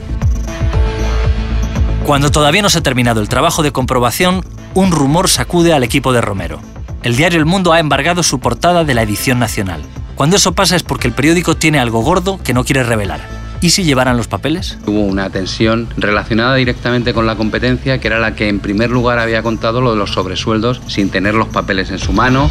Cuando 2.04 2.32
todavía 2.32 2.62
no 2.62 2.70
se 2.70 2.78
ha 2.78 2.82
terminado 2.82 3.20
el 3.20 3.28
trabajo 3.28 3.62
de 3.62 3.70
comprobación, 3.70 4.44
un 4.74 4.90
rumor 4.90 5.28
sacude 5.28 5.72
al 5.72 5.84
equipo 5.84 6.12
de 6.12 6.20
Romero. 6.20 6.60
El 7.02 7.16
diario 7.16 7.38
El 7.38 7.46
Mundo 7.46 7.72
ha 7.72 7.80
embargado 7.80 8.22
su 8.22 8.40
portada 8.40 8.84
de 8.84 8.92
la 8.92 9.02
edición 9.02 9.38
nacional. 9.38 9.80
Cuando 10.16 10.36
eso 10.36 10.52
pasa 10.52 10.76
es 10.76 10.82
porque 10.82 11.08
el 11.08 11.14
periódico 11.14 11.56
tiene 11.56 11.78
algo 11.78 12.02
gordo 12.02 12.38
que 12.42 12.52
no 12.52 12.62
quiere 12.62 12.84
revelar. 12.84 13.20
¿Y 13.62 13.70
si 13.70 13.84
llevaran 13.84 14.18
los 14.18 14.28
papeles? 14.28 14.78
Hubo 14.86 15.00
una 15.00 15.30
tensión 15.30 15.88
relacionada 15.96 16.56
directamente 16.56 17.14
con 17.14 17.26
la 17.26 17.36
competencia, 17.36 17.98
que 18.00 18.06
era 18.06 18.18
la 18.18 18.34
que 18.34 18.48
en 18.48 18.60
primer 18.60 18.90
lugar 18.90 19.18
había 19.18 19.42
contado 19.42 19.80
lo 19.80 19.92
de 19.92 19.96
los 19.96 20.12
sobresueldos 20.12 20.82
sin 20.88 21.08
tener 21.08 21.34
los 21.34 21.48
papeles 21.48 21.90
en 21.90 21.98
su 21.98 22.12
mano. 22.12 22.50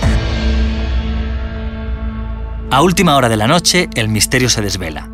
A 2.72 2.82
última 2.82 3.15
hora 3.15 3.29
de 3.29 3.38
la 3.38 3.48
noche, 3.48 3.88
el 3.94 4.10
misterio 4.10 4.50
se 4.50 4.62
desvela. 4.63 5.10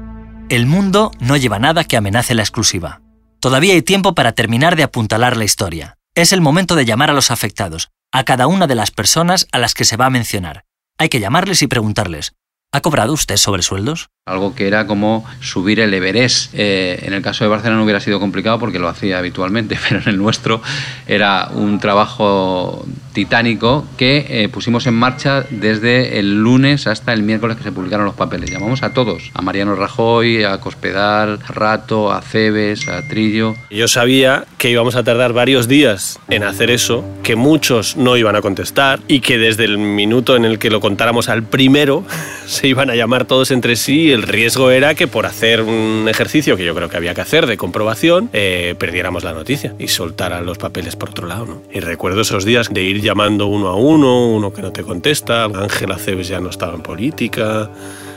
El 0.47 0.65
mundo 0.65 1.11
no 1.19 1.35
lleva 1.35 1.59
nada 1.59 1.83
que 1.83 1.97
amenace 1.97 2.35
la 2.35 2.41
exclusiva. 2.41 3.01
Todavía 3.41 3.73
hay 3.73 3.81
tiempo 3.81 4.15
para 4.15 4.31
terminar 4.31 4.77
de 4.77 4.83
apuntalar 4.83 5.35
la 5.35 5.43
historia. 5.43 5.97
Es 6.13 6.31
el 6.31 6.39
momento 6.39 6.75
de 6.75 6.85
llamar 6.85 7.09
a 7.09 7.13
los 7.13 7.31
afectados, 7.31 7.89
a 8.15 8.23
cada 8.23 8.47
una 8.47 8.65
de 8.65 8.75
las 8.75 8.91
personas 8.91 9.45
a 9.51 9.59
las 9.59 9.73
que 9.73 9.83
se 9.83 9.97
va 9.97 10.05
a 10.05 10.09
mencionar. 10.09 10.63
Hay 10.97 11.09
que 11.09 11.19
llamarles 11.19 11.61
y 11.61 11.67
preguntarles, 11.67 12.33
¿Ha 12.71 12.79
cobrado 12.79 13.11
usted 13.11 13.35
sobresueldos? 13.35 14.09
Algo 14.27 14.55
que 14.55 14.65
era 14.65 14.87
como 14.87 15.23
subir 15.39 15.79
el 15.79 15.93
Everest. 15.93 16.51
Eh, 16.55 16.97
en 17.03 17.13
el 17.13 17.21
caso 17.21 17.43
de 17.43 17.49
Barcelona 17.51 17.83
hubiera 17.83 17.99
sido 17.99 18.19
complicado 18.19 18.57
porque 18.57 18.79
lo 18.79 18.87
hacía 18.87 19.19
habitualmente, 19.19 19.77
pero 19.87 20.01
en 20.01 20.09
el 20.09 20.17
nuestro 20.17 20.63
era 21.05 21.49
un 21.53 21.79
trabajo 21.79 22.83
titánico 23.13 23.85
que 23.97 24.25
eh, 24.27 24.49
pusimos 24.49 24.87
en 24.87 24.95
marcha 24.95 25.45
desde 25.51 26.17
el 26.17 26.41
lunes 26.41 26.87
hasta 26.87 27.13
el 27.13 27.21
miércoles 27.21 27.55
que 27.55 27.63
se 27.63 27.71
publicaron 27.71 28.07
los 28.07 28.15
papeles. 28.15 28.49
Llamamos 28.49 28.81
a 28.81 28.93
todos, 28.93 29.29
a 29.35 29.43
Mariano 29.43 29.75
Rajoy, 29.75 30.43
a 30.43 30.59
Cospedal, 30.59 31.39
a 31.47 31.51
Rato, 31.53 32.11
a 32.11 32.23
Cebes, 32.23 32.87
a 32.87 33.07
Trillo. 33.07 33.53
Yo 33.69 33.87
sabía 33.87 34.45
que 34.57 34.71
íbamos 34.71 34.95
a 34.95 35.03
tardar 35.03 35.33
varios 35.33 35.67
días 35.67 36.19
en 36.29 36.43
hacer 36.43 36.71
eso, 36.71 37.05
que 37.21 37.35
muchos 37.35 37.95
no 37.95 38.17
iban 38.17 38.35
a 38.35 38.41
contestar 38.41 38.99
y 39.07 39.19
que 39.19 39.37
desde 39.37 39.65
el 39.65 39.77
minuto 39.77 40.35
en 40.35 40.45
el 40.45 40.57
que 40.57 40.71
lo 40.71 40.81
contáramos 40.81 41.29
al 41.29 41.43
primero 41.43 42.03
se 42.47 42.67
iban 42.67 42.89
a 42.89 42.95
llamar 42.95 43.25
todos 43.25 43.51
entre 43.51 43.75
sí. 43.75 44.14
El 44.15 44.23
riesgo 44.23 44.71
era 44.71 44.95
que 44.95 45.07
por 45.09 45.25
hacer 45.25 45.61
un 45.61 46.07
ejercicio 46.07 46.55
que 46.55 46.63
yo 46.63 46.73
creo 46.73 46.87
que 46.87 46.95
había 46.95 47.13
que 47.13 47.19
hacer 47.19 47.47
de 47.47 47.57
comprobación, 47.57 48.29
eh, 48.31 48.73
perdiéramos 48.79 49.25
la 49.25 49.33
noticia 49.33 49.75
y 49.77 49.89
soltaran 49.89 50.45
los 50.45 50.57
papeles 50.57 50.95
por 50.95 51.09
otro 51.09 51.27
lado. 51.27 51.45
¿no? 51.45 51.61
Y 51.69 51.81
recuerdo 51.81 52.21
esos 52.21 52.45
días 52.45 52.73
de 52.73 52.81
ir 52.81 53.01
llamando 53.01 53.47
uno 53.47 53.67
a 53.67 53.75
uno, 53.75 54.29
uno 54.29 54.53
que 54.53 54.61
no 54.61 54.71
te 54.71 54.83
contesta, 54.83 55.43
Ángela 55.43 55.97
Cebes 55.97 56.29
ya 56.29 56.39
no 56.39 56.49
estaba 56.49 56.75
en 56.75 56.81
política, 56.81 57.69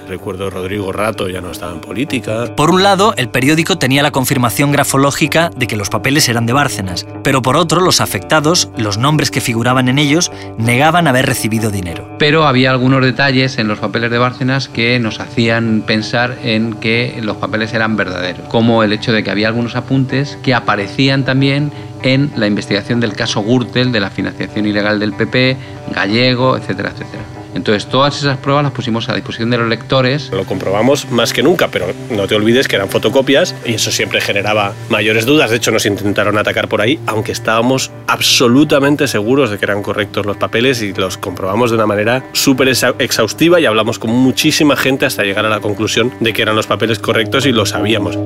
recuerdo 0.09 0.51
Rodrigo 0.51 0.91
Rato 0.91 1.29
ya 1.29 1.41
no 1.41 1.51
estaba 1.51 1.73
en 1.73 1.81
política. 1.81 2.55
Por 2.57 2.71
un 2.71 2.83
lado, 2.83 3.15
el 3.17 3.29
periódico 3.29 3.79
tenía 3.79 4.03
la 4.03 4.11
confirmación 4.11 4.73
grafológica 4.73 5.51
de 5.55 5.67
que 5.67 5.77
los 5.77 5.91
papeles 5.91 6.29
eran 6.29 6.47
de 6.47 6.53
Bárcenas, 6.53 7.07
pero 7.23 7.43
por 7.43 7.57
otro, 7.57 7.81
los 7.81 8.01
afectados, 8.01 8.71
los 8.77 8.99
nombres 8.99 9.31
que 9.31 9.41
figuraban 9.41 9.89
en 9.89 9.99
ellos, 9.99 10.33
negaban 10.57 11.07
haber 11.07 11.27
recibido 11.27 11.71
dinero. 11.71 12.09
Pero 12.19 12.47
había 12.47 12.71
algunos 12.71 13.03
detalles 13.03 13.59
en 13.59 13.69
los 13.69 13.79
papeles 13.79 14.11
de 14.11 14.19
Bárcenas 14.19 14.69
que 14.69 14.99
nos 14.99 15.21
hacían 15.21 15.83
pensar 15.87 16.37
en 16.43 16.75
que 16.75 17.21
los 17.23 17.37
papeles 17.37 17.75
eran 17.75 17.97
verdaderos, 17.97 18.49
como 18.49 18.83
el 18.83 18.93
hecho 18.93 19.13
de 19.13 19.23
que 19.23 19.31
había 19.31 19.49
algunos 19.49 19.77
apuntes 19.77 20.39
que 20.43 20.55
aparecían 20.55 21.25
también 21.25 21.71
en 22.03 22.31
la 22.37 22.47
investigación 22.47 23.01
del 23.01 23.13
caso 23.13 23.43
Gürtel, 23.43 23.93
de 23.93 24.01
la 24.01 24.11
financiación 24.11 24.67
ilegal 24.67 24.99
del 25.01 25.13
PP, 25.13 25.57
gallego, 25.95 26.57
etcétera, 26.57 26.91
etcétera. 26.91 27.38
Entonces, 27.59 27.87
todas 27.87 28.17
esas 28.17 28.39
pruebas 28.39 28.63
las 28.63 28.73
pusimos 28.73 29.09
a 29.09 29.15
disposición 29.15 29.51
de 29.51 29.59
los 29.59 29.69
lectores. 29.69 30.31
Lo 30.31 30.45
comprobamos 30.45 31.11
más 31.11 31.33
que 31.33 31.43
nunca, 31.43 31.69
pero 31.69 31.87
no 32.09 32.29
te 32.29 32.37
olvides 32.37 32.69
que 32.69 32.77
eran 32.77 32.89
fotocopias 32.89 33.53
y 33.67 33.75
eso 33.75 33.91
siempre 33.91 34.21
generaba 34.21 34.75
mayores 34.89 35.27
dudas. 35.27 35.51
De 35.51 35.57
hecho, 35.57 35.73
nos 35.73 35.85
intentaron 35.85 36.39
atacar 36.39 36.69
por 36.69 36.81
ahí, 36.81 37.01
aunque 37.07 37.33
estábamos 37.33 37.91
absolutamente 38.07 39.09
seguros 39.09 39.51
de 39.51 39.59
que 39.59 39.65
eran 39.65 39.83
correctos 39.83 40.25
los 40.25 40.37
papeles 40.37 40.81
y 40.83 40.93
los 40.95 41.19
comprobamos 41.19 41.71
de 41.71 41.77
una 41.77 41.87
manera 41.87 42.25
súper 42.33 42.69
exhaustiva 42.69 43.61
y 43.61 43.67
hablamos 43.67 43.99
con 43.99 44.11
muchísima 44.13 44.77
gente 44.77 45.05
hasta 45.05 45.25
llegar 45.25 45.45
a 45.45 45.49
la 45.49 45.59
conclusión 45.59 46.13
de 46.21 46.33
que 46.33 46.43
eran 46.43 46.55
los 46.55 46.69
papeles 46.69 47.01
correctos 47.01 47.45
y 47.45 47.51
lo 47.51 47.67
sabíamos. 47.67 48.17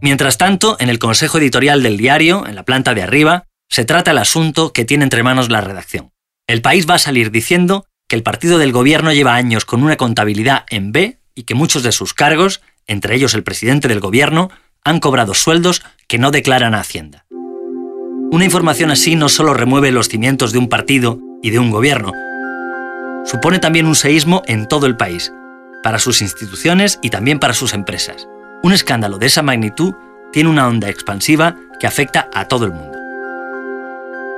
Mientras 0.00 0.38
tanto, 0.38 0.76
en 0.78 0.88
el 0.88 1.00
consejo 1.00 1.38
editorial 1.38 1.82
del 1.82 1.96
diario, 1.96 2.46
en 2.46 2.54
la 2.54 2.62
planta 2.62 2.94
de 2.94 3.02
arriba, 3.02 3.44
se 3.68 3.84
trata 3.84 4.10
el 4.10 4.18
asunto 4.18 4.72
que 4.72 4.84
tiene 4.84 5.04
entre 5.04 5.22
manos 5.22 5.50
la 5.50 5.60
redacción. 5.60 6.12
El 6.46 6.62
país 6.62 6.88
va 6.88 6.94
a 6.94 6.98
salir 6.98 7.30
diciendo 7.30 7.86
que 8.08 8.16
el 8.16 8.22
partido 8.22 8.58
del 8.58 8.72
gobierno 8.72 9.12
lleva 9.12 9.34
años 9.34 9.64
con 9.64 9.82
una 9.82 9.96
contabilidad 9.96 10.64
en 10.70 10.92
B 10.92 11.18
y 11.34 11.42
que 11.42 11.54
muchos 11.54 11.82
de 11.82 11.92
sus 11.92 12.14
cargos, 12.14 12.62
entre 12.86 13.14
ellos 13.14 13.34
el 13.34 13.44
presidente 13.44 13.86
del 13.86 14.00
gobierno, 14.00 14.50
han 14.84 15.00
cobrado 15.00 15.34
sueldos 15.34 15.82
que 16.06 16.18
no 16.18 16.30
declaran 16.30 16.74
a 16.74 16.80
Hacienda. 16.80 17.26
Una 18.30 18.44
información 18.44 18.90
así 18.90 19.14
no 19.14 19.28
solo 19.28 19.52
remueve 19.52 19.92
los 19.92 20.08
cimientos 20.08 20.52
de 20.52 20.58
un 20.58 20.68
partido 20.68 21.18
y 21.42 21.50
de 21.50 21.58
un 21.58 21.70
gobierno, 21.70 22.12
supone 23.24 23.58
también 23.58 23.86
un 23.86 23.94
seísmo 23.94 24.42
en 24.46 24.66
todo 24.66 24.86
el 24.86 24.96
país, 24.96 25.32
para 25.82 25.98
sus 25.98 26.22
instituciones 26.22 26.98
y 27.02 27.10
también 27.10 27.38
para 27.38 27.54
sus 27.54 27.74
empresas. 27.74 28.26
Un 28.62 28.72
escándalo 28.72 29.18
de 29.18 29.26
esa 29.26 29.42
magnitud 29.42 29.94
tiene 30.32 30.48
una 30.48 30.66
onda 30.66 30.88
expansiva 30.88 31.56
que 31.78 31.86
afecta 31.86 32.28
a 32.32 32.46
todo 32.48 32.64
el 32.64 32.72
mundo. 32.72 32.97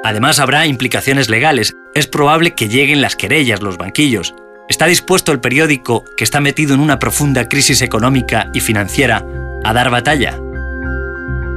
Además 0.02 0.40
habrá 0.40 0.66
implicaciones 0.66 1.28
legales. 1.28 1.75
Es 1.95 2.07
probable 2.07 2.54
que 2.54 2.69
lleguen 2.69 3.02
las 3.02 3.16
querellas, 3.16 3.61
los 3.61 3.76
banquillos. 3.76 4.35
¿Está 4.69 4.87
dispuesto 4.87 5.33
el 5.33 5.40
periódico, 5.40 6.04
que 6.16 6.25
está 6.25 6.40
metido 6.40 6.75
en 6.75 6.80
una 6.80 6.99
profunda 6.99 7.49
crisis 7.49 7.83
económica 7.83 8.50
y 8.54 8.61
financiera, 8.61 9.25
a 9.62 9.73
dar 9.73 9.90
batalla? 9.90 10.38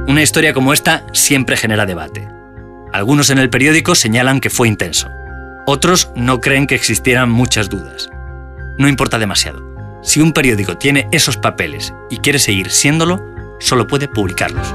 Una 0.06 0.22
historia 0.22 0.52
como 0.52 0.72
esta 0.74 1.06
siempre 1.12 1.56
genera 1.56 1.86
debate. 1.86 2.28
Algunos 2.92 3.30
en 3.30 3.38
el 3.38 3.48
periódico 3.48 3.94
señalan 3.94 4.40
que 4.40 4.50
fue 4.50 4.68
intenso. 4.68 5.08
Otros 5.66 6.10
no 6.14 6.40
creen 6.40 6.66
que 6.66 6.74
existieran 6.74 7.30
muchas 7.30 7.70
dudas. 7.70 8.10
No 8.76 8.88
importa 8.88 9.18
demasiado. 9.18 9.64
Si 10.02 10.20
un 10.20 10.32
periódico 10.32 10.76
tiene 10.76 11.08
esos 11.10 11.38
papeles 11.38 11.94
y 12.10 12.18
quiere 12.18 12.38
seguir 12.38 12.70
siéndolo, 12.70 13.24
solo 13.58 13.86
puede 13.86 14.06
publicarlos. 14.06 14.74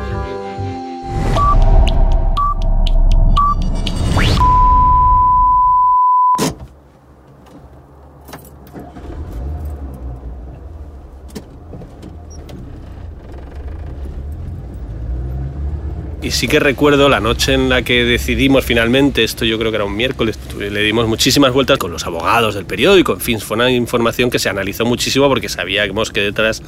Sí 16.30 16.48
que 16.48 16.60
recuerdo 16.60 17.10
la 17.10 17.20
noche 17.20 17.54
en 17.54 17.70
la 17.70 17.82
que 17.82 18.06
decidimos 18.06 18.66
finalmente, 18.66 19.24
esto 19.24 19.46
yo 19.46 19.58
creo 19.58 19.72
que 19.72 19.76
era 19.78 19.86
un 19.86 19.96
miércoles, 19.96 20.38
le 20.58 20.84
dimos 20.84 21.08
muchísimas 21.08 21.54
vueltas 21.54 21.78
con 21.78 21.92
los 21.92 22.06
abogados 22.06 22.56
del 22.56 22.66
periódico, 22.66 23.14
en 23.14 23.22
fin, 23.22 23.40
fue 23.40 23.56
una 23.56 23.72
información 23.72 24.30
que 24.30 24.40
se 24.40 24.50
analizó 24.50 24.86
muchísimo 24.86 25.28
porque 25.28 25.50
sabíamos 25.50 26.12
que 26.12 26.22
detrás 26.22 26.62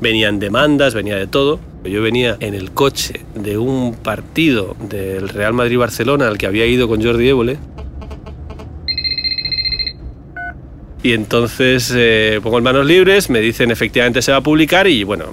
venían 0.00 0.38
demandas, 0.38 0.94
venía 0.94 1.16
de 1.16 1.26
todo. 1.26 1.60
Yo 1.84 2.02
venía 2.02 2.36
en 2.40 2.54
el 2.54 2.72
coche 2.72 3.20
de 3.34 3.58
un 3.58 3.94
partido 3.94 4.76
del 4.80 5.28
Real 5.28 5.52
Madrid-Barcelona 5.52 6.28
al 6.28 6.38
que 6.38 6.46
había 6.46 6.66
ido 6.66 6.88
con 6.88 7.02
Jordi 7.02 7.28
Évole. 7.28 7.58
Y 11.02 11.12
entonces 11.14 11.92
eh, 11.96 12.40
pongo 12.42 12.58
en 12.58 12.64
manos 12.64 12.84
libres, 12.84 13.30
me 13.30 13.40
dicen 13.40 13.70
efectivamente 13.70 14.20
se 14.20 14.32
va 14.32 14.38
a 14.38 14.42
publicar 14.42 14.86
y 14.86 15.02
bueno, 15.04 15.32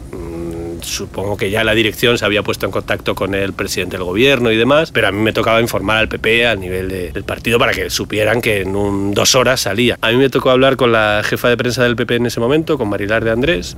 supongo 0.87 1.37
que 1.37 1.49
ya 1.49 1.63
la 1.63 1.73
dirección 1.73 2.17
se 2.17 2.25
había 2.25 2.43
puesto 2.43 2.65
en 2.65 2.71
contacto 2.71 3.15
con 3.15 3.35
el 3.35 3.53
presidente 3.53 3.97
del 3.97 4.05
gobierno 4.05 4.51
y 4.51 4.57
demás, 4.57 4.91
pero 4.91 5.07
a 5.07 5.11
mí 5.11 5.21
me 5.21 5.33
tocaba 5.33 5.61
informar 5.61 5.97
al 5.97 6.07
PP 6.07 6.47
al 6.47 6.59
nivel 6.59 6.89
del 6.89 7.23
partido 7.23 7.59
para 7.59 7.73
que 7.73 7.89
supieran 7.89 8.41
que 8.41 8.61
en 8.61 9.13
dos 9.13 9.35
horas 9.35 9.61
salía. 9.61 9.97
A 10.01 10.11
mí 10.11 10.17
me 10.17 10.29
tocó 10.29 10.49
hablar 10.49 10.77
con 10.77 10.91
la 10.91 11.21
jefa 11.23 11.49
de 11.49 11.57
prensa 11.57 11.83
del 11.83 11.95
PP 11.95 12.15
en 12.15 12.25
ese 12.27 12.39
momento, 12.39 12.77
con 12.77 12.89
Marilar 12.89 13.23
de 13.23 13.31
Andrés. 13.31 13.77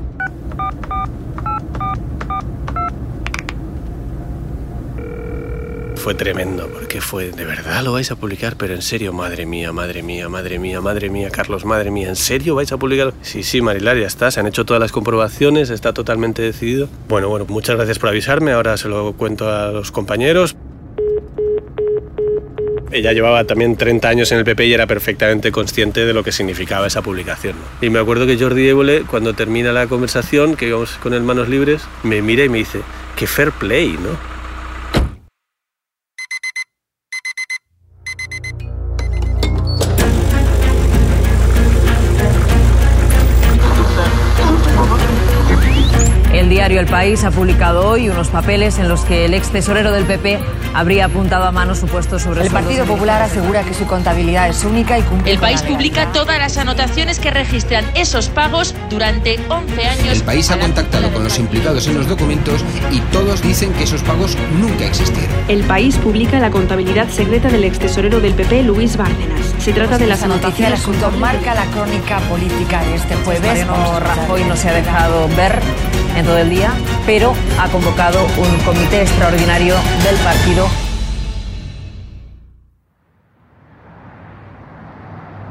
Fue 5.99 6.15
tremendo, 6.15 6.67
porque 6.69 7.01
fue, 7.01 7.29
¿de 7.31 7.45
verdad 7.45 7.83
lo 7.83 7.91
vais 7.91 8.09
a 8.09 8.15
publicar? 8.15 8.55
Pero 8.55 8.73
en 8.73 8.81
serio, 8.81 9.11
madre 9.11 9.45
mía, 9.45 9.73
madre 9.73 10.01
mía, 10.01 10.29
madre 10.29 10.57
mía, 10.57 10.79
madre 10.79 11.09
mía, 11.09 11.29
Carlos, 11.29 11.65
madre 11.65 11.91
mía, 11.91 12.07
¿en 12.07 12.15
serio 12.15 12.55
vais 12.55 12.71
a 12.71 12.77
publicar? 12.77 13.13
Sí, 13.21 13.43
sí, 13.43 13.61
Marilar, 13.61 13.97
ya 13.97 14.07
está, 14.07 14.31
se 14.31 14.39
han 14.39 14.47
hecho 14.47 14.65
todas 14.65 14.79
las 14.79 14.93
comprobaciones, 14.93 15.69
está 15.69 15.93
totalmente 15.93 16.41
decidido. 16.41 16.87
Bueno, 17.09 17.27
bueno, 17.27 17.45
muchas 17.49 17.75
gracias 17.75 17.99
por 17.99 18.09
avisarme, 18.09 18.53
ahora 18.53 18.77
se 18.77 18.87
lo 18.87 19.13
cuento 19.13 19.51
a 19.51 19.71
los 19.71 19.91
compañeros. 19.91 20.55
Ella 22.91 23.11
llevaba 23.11 23.43
también 23.43 23.75
30 23.75 24.07
años 24.07 24.31
en 24.31 24.39
el 24.39 24.45
PP 24.45 24.65
y 24.65 24.73
era 24.73 24.87
perfectamente 24.87 25.51
consciente 25.51 26.05
de 26.05 26.13
lo 26.13 26.23
que 26.23 26.31
significaba 26.31 26.87
esa 26.87 27.01
publicación. 27.01 27.55
Y 27.81 27.89
me 27.89 27.99
acuerdo 27.99 28.25
que 28.25 28.39
Jordi 28.39 28.67
Évole, 28.67 29.03
cuando 29.03 29.33
termina 29.33 29.73
la 29.73 29.85
conversación, 29.87 30.55
que 30.55 30.69
íbamos 30.69 30.91
con 30.93 31.13
el 31.13 31.21
manos 31.21 31.49
libres, 31.49 31.83
me 32.03 32.21
mira 32.21 32.45
y 32.45 32.49
me 32.49 32.59
dice, 32.59 32.79
qué 33.15 33.27
fair 33.27 33.51
play, 33.51 33.89
¿no? 34.01 34.38
El 46.49 46.87
País 46.87 47.23
ha 47.23 47.29
publicado 47.29 47.87
hoy 47.87 48.09
unos 48.09 48.29
papeles 48.29 48.79
en 48.79 48.89
los 48.89 49.01
que 49.01 49.25
el 49.25 49.35
ex 49.35 49.51
tesorero 49.51 49.91
del 49.91 50.03
PP 50.05 50.39
habría 50.73 51.05
apuntado 51.05 51.45
a 51.45 51.51
mano 51.51 51.75
supuestos 51.75 52.23
sobre 52.23 52.41
El 52.41 52.49
Partido 52.49 52.85
Popular 52.85 53.21
asegura 53.21 53.61
que 53.61 53.75
su 53.75 53.85
contabilidad 53.85 54.49
es 54.49 54.63
única 54.63 54.97
y 54.97 55.03
cumple. 55.03 55.31
El 55.31 55.37
País 55.37 55.61
publica 55.61 56.11
todas 56.11 56.39
las 56.39 56.57
anotaciones 56.57 57.19
que 57.19 57.29
registran 57.29 57.85
esos 57.93 58.29
pagos 58.29 58.73
durante 58.89 59.39
11 59.47 59.85
años. 59.85 60.17
El 60.17 60.23
País 60.23 60.49
ha 60.49 60.57
contactado 60.57 61.11
con 61.13 61.23
los 61.23 61.37
implicados 61.37 61.87
en 61.87 61.99
los 61.99 62.07
documentos 62.07 62.65
y 62.91 62.99
todos 63.11 63.43
dicen 63.43 63.71
que 63.73 63.83
esos 63.83 64.01
pagos 64.01 64.35
nunca 64.59 64.85
existieron. 64.85 65.29
El 65.47 65.63
País 65.65 65.97
publica 65.97 66.39
la 66.39 66.49
contabilidad 66.49 67.09
secreta 67.09 67.49
del 67.49 67.63
ex 67.63 67.77
tesorero 67.77 68.19
del 68.21 68.33
PP, 68.33 68.63
Luis 68.63 68.97
Bárcenas. 68.97 69.53
Se 69.59 69.71
trata 69.71 69.99
de 69.99 70.07
las 70.07 70.23
anotaciones. 70.23 70.73
El 70.73 70.73
asunto 70.73 71.11
marca 71.11 71.53
la 71.53 71.65
crónica 71.65 72.17
política 72.21 72.83
de 72.85 72.95
este 72.95 73.15
jueves. 73.17 73.41
Mariano 73.43 73.99
Rajoy 73.99 74.43
no 74.45 74.55
se 74.55 74.69
ha 74.69 74.73
dejado 74.73 75.27
ver 75.37 75.59
en 76.15 76.25
todo 76.39 76.47
el 76.47 76.55
día, 76.55 76.71
pero 77.05 77.33
ha 77.59 77.67
convocado 77.69 78.23
un 78.37 78.57
comité 78.63 79.01
extraordinario 79.01 79.75
del 80.03 80.15
partido. 80.17 80.67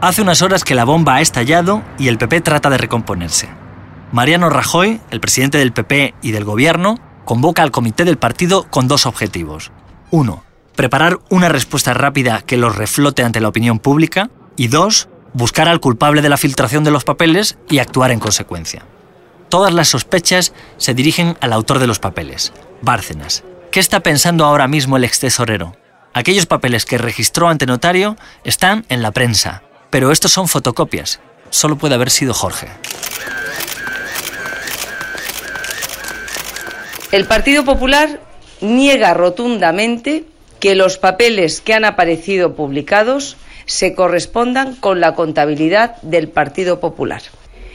Hace 0.01 0.23
unas 0.23 0.41
horas 0.43 0.65
que 0.65 0.75
la 0.75 0.85
bomba 0.85 1.17
ha 1.17 1.21
estallado 1.21 1.83
y 1.99 2.09
el 2.09 2.17
PP 2.17 2.41
trata 2.41 2.71
de 2.71 2.79
recomponerse. 2.79 3.49
Mariano 4.13 4.49
Rajoy, 4.49 5.01
el 5.11 5.21
presidente 5.21 5.59
del 5.59 5.73
PP 5.73 6.15
y 6.23 6.31
del 6.31 6.45
gobierno, 6.45 6.97
convoca 7.25 7.63
al 7.63 7.71
comité 7.71 8.05
del 8.05 8.17
partido 8.17 8.65
con 8.71 8.89
dos 8.89 9.05
objetivos. 9.05 9.73
Uno, 10.11 10.43
preparar 10.75 11.19
una 11.29 11.51
respuesta 11.51 11.93
rápida 11.93 12.41
que 12.41 12.57
los 12.57 12.77
reflote 12.77 13.25
ante 13.25 13.41
la 13.41 13.49
opinión 13.49 13.79
pública. 13.79 14.31
Y 14.57 14.69
dos, 14.69 15.09
buscar 15.35 15.69
al 15.69 15.81
culpable 15.81 16.23
de 16.23 16.31
la 16.31 16.39
filtración 16.39 16.85
de 16.85 16.91
los 16.91 17.05
papeles 17.05 17.59
y 17.69 17.79
actuar 17.79 18.11
en 18.11 18.21
consecuencia. 18.21 18.85
Todas 19.49 19.73
las 19.73 19.89
sospechas 19.89 20.53
se 20.77 20.93
dirigen 20.93 21.39
al 21.41 21.55
autor 21.55 21.79
de 21.79 21.87
los 21.87 21.99
papeles, 21.99 22.53
Bárcenas. 22.83 23.45
¿Qué 23.71 23.81
está 23.81 24.01
pensando 24.01 24.45
ahora 24.45 24.69
mismo 24.69 24.99
el 24.99 25.05
ex 25.05 25.21
tesorero? 25.21 25.75
Aquellos 26.13 26.45
papeles 26.45 26.85
que 26.85 26.99
registró 26.99 27.49
ante 27.49 27.65
notario 27.65 28.17
están 28.45 28.85
en 28.91 29.01
la 29.01 29.11
prensa, 29.11 29.63
pero 29.89 30.13
estos 30.13 30.33
son 30.33 30.49
fotocopias. 30.49 31.21
Solo 31.49 31.79
puede 31.79 31.95
haber 31.95 32.11
sido 32.11 32.35
Jorge. 32.35 32.69
El 37.11 37.25
Partido 37.27 37.65
Popular 37.65 38.21
niega 38.61 39.15
rotundamente 39.15 40.27
que 40.61 40.75
los 40.75 40.99
papeles 40.99 41.63
que 41.63 41.73
han 41.73 41.87
aparecido 41.87 42.55
publicados 42.55 43.39
se 43.65 43.95
correspondan 43.95 44.77
con 44.77 45.01
la 45.01 45.15
contabilidad 45.15 45.97
del 46.03 46.29
Partido 46.29 46.81
Popular. 46.81 47.23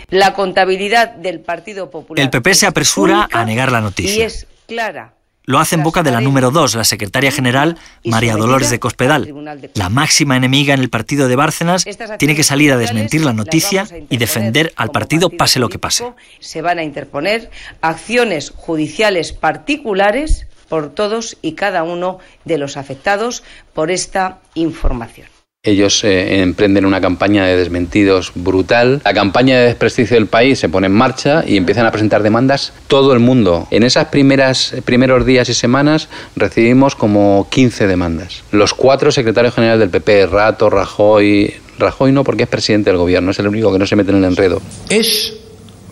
La 0.10 0.34
contabilidad 0.34 1.16
del 1.16 1.40
Partido 1.40 1.90
Popular. 1.90 2.24
El 2.24 2.30
PP 2.30 2.54
se 2.56 2.68
apresura 2.68 3.28
a 3.32 3.46
negar 3.46 3.72
la 3.72 3.82
noticia. 3.82 4.16
Y 4.16 4.22
es 4.22 4.48
clara. 4.68 5.14
Lo 5.46 5.60
hace 5.60 5.76
en 5.76 5.84
boca 5.84 6.04
de 6.04 6.12
la 6.12 6.22
número 6.22 6.52
2, 6.52 6.76
la 6.76 6.86
secretaria 6.86 7.30
general 7.30 7.78
María 8.06 8.36
Dolores 8.36 8.70
de 8.70 8.80
Cospedal. 8.80 9.34
La 9.74 9.90
máxima 9.90 10.38
enemiga 10.38 10.74
en 10.74 10.80
el 10.80 10.90
partido 10.90 11.28
de 11.28 11.36
Bárcenas 11.36 11.86
tiene 12.18 12.36
que 12.36 12.44
salir 12.44 12.72
a 12.72 12.78
desmentir 12.78 13.26
la 13.26 13.34
noticia 13.34 13.86
y 14.10 14.18
defender 14.18 14.72
al 14.78 14.92
partido 14.92 15.30
pase 15.30 15.60
lo 15.60 15.68
que 15.68 15.80
pase. 15.80 16.06
Se 16.40 16.62
van 16.62 16.80
a 16.80 16.84
interponer 16.84 17.52
acciones 17.82 18.54
judiciales 18.56 19.34
particulares 19.34 20.48
por 20.70 20.94
todos 20.96 21.38
y 21.42 21.54
cada 21.54 21.84
uno 21.84 22.20
de 22.46 22.58
los 22.58 22.78
afectados 22.78 23.44
por 23.74 23.92
esta 23.92 24.40
información. 24.56 25.33
Ellos 25.66 26.04
eh, 26.04 26.42
emprenden 26.42 26.86
una 26.86 27.00
campaña 27.00 27.46
de 27.46 27.56
desmentidos 27.56 28.34
brutal. 28.36 29.02
La 29.06 29.14
campaña 29.14 29.60
de 29.60 29.68
desprestigio 29.68 30.18
del 30.18 30.28
país 30.28 30.60
se 30.60 30.68
pone 30.68 30.88
en 30.88 30.94
marcha 30.94 31.46
y 31.48 31.56
empiezan 31.56 31.86
a 31.86 31.92
presentar 31.92 32.22
demandas 32.22 32.74
todo 32.88 33.14
el 33.14 33.22
mundo. 33.22 33.66
En 33.72 33.84
esas 33.84 34.08
primeras 34.10 34.76
primeros 34.84 35.26
días 35.26 35.48
y 35.48 35.54
semanas 35.54 36.10
recibimos 36.36 36.98
como 36.98 37.48
15 37.50 37.88
demandas. 37.88 38.44
Los 38.52 38.74
cuatro 38.74 39.10
secretarios 39.10 39.56
generales 39.56 39.80
del 39.80 39.90
PP, 39.90 40.26
Rato, 40.26 40.70
Rajoy, 40.70 41.54
Rajoy 41.80 42.12
no 42.12 42.26
porque 42.26 42.44
es 42.44 42.50
presidente 42.50 42.90
del 42.90 43.00
gobierno, 43.00 43.32
es 43.32 43.40
el 43.40 43.48
único 43.48 43.72
que 43.72 43.80
no 43.80 43.86
se 43.86 43.96
mete 43.96 44.12
en 44.12 44.18
el 44.18 44.26
enredo. 44.26 44.62
Es 44.90 45.34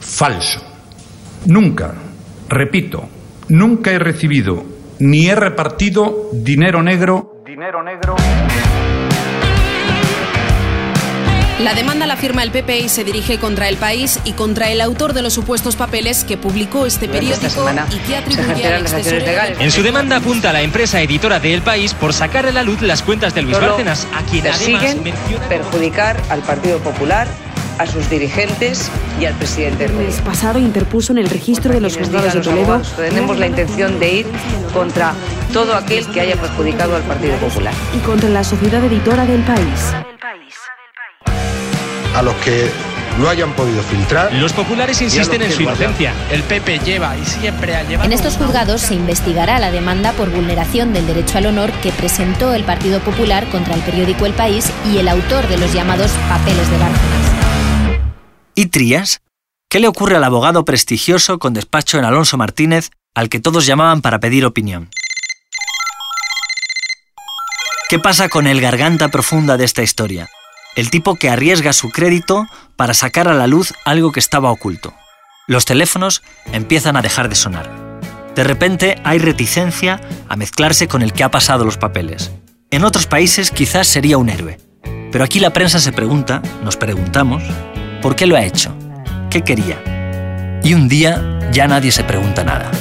falso. 0.02 0.60
Nunca, 1.46 1.94
repito, 2.50 3.08
nunca 3.48 3.92
he 3.92 4.00
recibido 4.00 4.66
ni 5.00 5.30
he 5.30 5.36
repartido 5.36 6.28
dinero 6.34 6.84
negro. 6.84 7.42
Dinero 7.46 7.82
negro. 7.82 8.18
La 11.64 11.76
demanda 11.76 12.08
la 12.08 12.16
firma 12.16 12.42
el 12.42 12.50
PP 12.50 12.80
y 12.80 12.90
se 12.90 13.04
dirige 13.04 13.38
contra 13.38 13.70
el 13.70 13.78
país 13.78 14.20
y 14.24 14.34
contra 14.34 14.72
el 14.72 14.82
autor 14.82 15.14
de 15.14 15.22
los 15.22 15.34
supuestos 15.34 15.76
papeles 15.76 16.24
que 16.24 16.36
publicó 16.36 16.88
este 16.88 17.08
periódico 17.08 17.64
y 17.92 17.98
que 18.00 18.16
atribuye 18.16 18.66
al 18.66 19.62
En 19.62 19.70
su 19.70 19.84
demanda 19.84 20.16
apunta 20.16 20.50
a 20.50 20.54
la 20.54 20.64
empresa 20.64 21.00
editora 21.02 21.40
de 21.40 21.54
El 21.54 21.62
País 21.62 21.94
por 21.94 22.14
sacar 22.14 22.48
a 22.48 22.52
la 22.52 22.64
luz 22.64 22.82
las 22.82 23.04
cuentas 23.04 23.36
de 23.36 23.44
Luis 23.44 23.60
Bárcenas, 23.60 24.08
a 24.16 24.24
quien 24.24 24.48
además 24.48 24.96
menciona... 25.04 25.48
perjudicar 25.50 26.20
al 26.30 26.42
Partido 26.42 26.80
Popular 26.80 27.28
a 27.78 27.86
sus 27.86 28.10
dirigentes 28.10 28.90
y 29.20 29.26
al 29.26 29.36
presidente 29.36 29.86
El 29.86 29.94
mes 29.94 30.20
pasado 30.22 30.58
interpuso 30.58 31.12
en 31.12 31.20
el 31.20 31.30
registro 31.30 31.74
de 31.74 31.82
los 31.82 31.96
juzgados 31.96 32.34
de 32.34 32.42
Toledo. 32.42 32.82
Tenemos 32.98 33.38
la 33.38 33.46
intención 33.46 34.00
de 34.00 34.14
ir 34.14 34.26
contra 34.74 35.14
todo 35.54 35.76
aquel 35.76 36.08
que 36.08 36.22
haya 36.22 36.36
perjudicado 36.38 36.96
al 36.96 37.04
Partido 37.04 37.36
Popular. 37.36 37.74
Y 37.96 38.00
contra 38.00 38.30
la 38.30 38.44
sociedad 38.44 38.84
editora 38.84 39.26
del 39.26 39.42
país 39.42 39.94
a 42.16 42.22
los 42.22 42.36
que 42.36 42.70
no 43.18 43.30
hayan 43.30 43.54
podido 43.54 43.82
filtrar. 43.84 44.34
Los 44.34 44.54
populares 44.54 45.02
insisten 45.02 45.42
en 45.42 45.52
su 45.52 45.62
inocencia. 45.62 46.14
El 46.32 46.44
PP 46.44 46.80
lleva 46.80 47.18
y 47.18 47.26
siempre 47.26 47.76
ha 47.76 47.84
llevado. 47.84 48.08
En 48.08 48.14
estos 48.14 48.38
juzgados 48.38 48.82
se 48.82 48.96
investigará 48.96 49.60
la 49.60 49.72
demanda 49.72 50.14
por 50.14 50.30
vulneración 50.30 50.94
del 50.94 51.08
derecho 51.08 51.38
al 51.38 51.48
honor 51.48 51.72
que 51.84 51.92
presentó 51.92 52.54
el 52.54 52.64
Partido 52.64 53.00
Popular 53.00 53.48
contra 53.50 53.76
el 53.76 53.82
periódico 53.82 54.26
El 54.26 54.34
País 54.34 54.72
y 54.92 54.98
el 54.98 55.08
autor 55.08 55.48
de 55.48 55.58
los 55.58 55.74
llamados 55.74 56.12
papeles 56.30 56.70
de 56.70 56.78
Bárcenas. 56.78 58.02
¿Y 58.56 58.68
Trías? 58.68 59.22
¿Qué 59.70 59.80
le 59.80 59.88
ocurre 59.88 60.18
al 60.18 60.24
abogado 60.24 60.66
prestigioso 60.66 61.40
con 61.40 61.54
despacho 61.54 61.98
en 61.98 62.06
Alonso 62.06 62.38
Martínez 62.38 62.90
al 63.16 63.30
que 63.30 63.40
todos 63.40 63.66
llamaban 63.66 64.02
para 64.02 64.20
pedir 64.20 64.46
opinión? 64.46 64.90
¿Qué 67.90 68.00
pasa 68.00 68.30
con 68.30 68.48
el 68.48 68.62
garganta 68.62 69.10
profunda 69.10 69.58
de 69.58 69.66
esta 69.66 69.82
historia? 69.82 70.30
El 70.76 70.90
tipo 70.90 71.16
que 71.16 71.30
arriesga 71.30 71.74
su 71.74 71.90
crédito 71.90 72.48
para 72.76 72.94
sacar 72.94 73.28
a 73.28 73.34
la 73.34 73.48
luz 73.48 73.74
algo 73.86 74.12
que 74.12 74.20
estaba 74.20 74.52
oculto. 74.52 74.94
Los 75.48 75.66
teléfonos 75.66 76.24
empiezan 76.52 76.96
a 76.96 77.02
dejar 77.02 77.30
de 77.30 77.36
sonar. 77.36 77.70
De 78.36 78.44
repente 78.44 78.96
hay 79.04 79.20
reticencia 79.20 80.00
a 80.30 80.36
mezclarse 80.36 80.88
con 80.88 81.02
el 81.02 81.14
que 81.14 81.24
ha 81.24 81.32
pasado 81.32 81.66
los 81.66 81.78
papeles. 81.78 82.32
En 82.70 82.86
otros 82.86 83.06
países 83.06 83.52
quizás 83.52 83.88
sería 83.88 84.18
un 84.18 84.30
héroe. 84.30 84.58
Pero 85.12 85.26
aquí 85.26 85.42
la 85.42 85.52
prensa 85.52 85.80
se 85.80 85.92
pregunta, 85.92 86.42
nos 86.64 86.78
preguntamos, 86.78 87.44
¿por 88.02 88.16
qué 88.16 88.26
lo 88.26 88.38
ha 88.38 88.46
hecho? 88.46 88.74
¿Qué 89.30 89.42
quería? 89.42 90.60
Y 90.64 90.74
un 90.74 90.88
día 90.88 91.40
ya 91.52 91.68
nadie 91.68 91.92
se 91.92 92.06
pregunta 92.06 92.46
nada. 92.46 92.72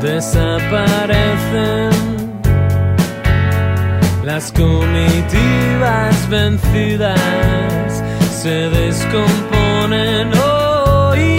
Desaparecen 0.00 2.05
las 4.26 4.50
comitivas 4.50 6.28
vencidas, 6.28 8.02
se 8.42 8.68
descomponen 8.70 10.32
hoy 10.36 11.38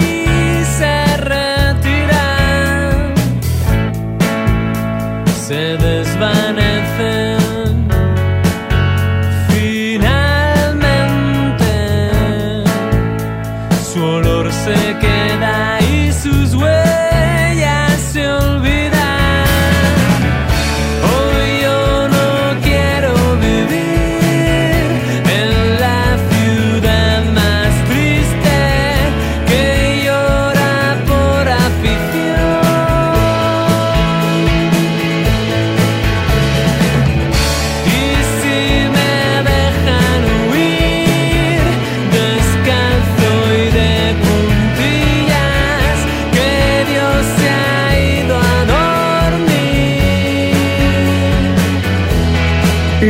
se 0.78 1.16
retiran, 1.18 3.12
se 5.46 5.76
desvanecen. 5.76 6.97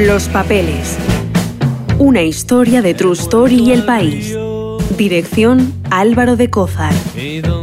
Los 0.08 0.26
papeles. 0.28 0.96
Una 1.98 2.22
historia 2.22 2.80
de 2.80 2.94
True 2.94 3.12
Story 3.12 3.56
y 3.56 3.72
el 3.72 3.84
país. 3.84 4.34
Dirección 4.96 5.74
Álvaro 5.90 6.34
de 6.34 6.48
Cózar. 6.48 6.94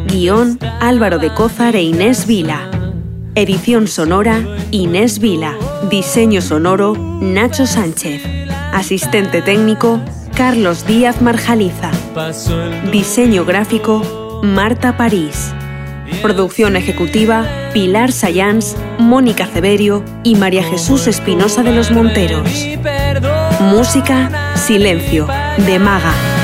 Guión 0.06 0.60
Álvaro 0.80 1.18
de 1.18 1.34
Cózar 1.34 1.76
e 1.76 1.82
Inés 1.82 2.28
Vila. 2.28 2.70
Edición 3.34 3.88
sonora 3.88 4.46
Inés 4.70 5.18
Vila. 5.18 5.56
Diseño 5.90 6.40
sonoro 6.40 6.94
Nacho 7.20 7.66
Sánchez. 7.66 8.22
Asistente 8.72 9.42
técnico 9.42 10.00
Carlos 10.36 10.86
Díaz 10.86 11.24
Marjaliza. 11.24 11.90
Diseño 12.92 13.44
gráfico 13.44 14.42
Marta 14.44 14.98
París. 14.98 15.52
Producción 16.22 16.76
ejecutiva 16.76 17.46
Pilar 17.74 18.12
Sayans, 18.12 18.76
Mónica 18.98 19.46
Ceberio 19.48 20.04
y 20.24 20.36
María 20.36 20.64
Jesús 20.64 21.08
Espinosa 21.08 21.64
de 21.64 21.72
los 21.72 21.92
Monteros. 21.92 22.50
Música 23.60 24.56
Silencio 24.56 25.28
de 25.66 25.80
Maga. 25.80 26.35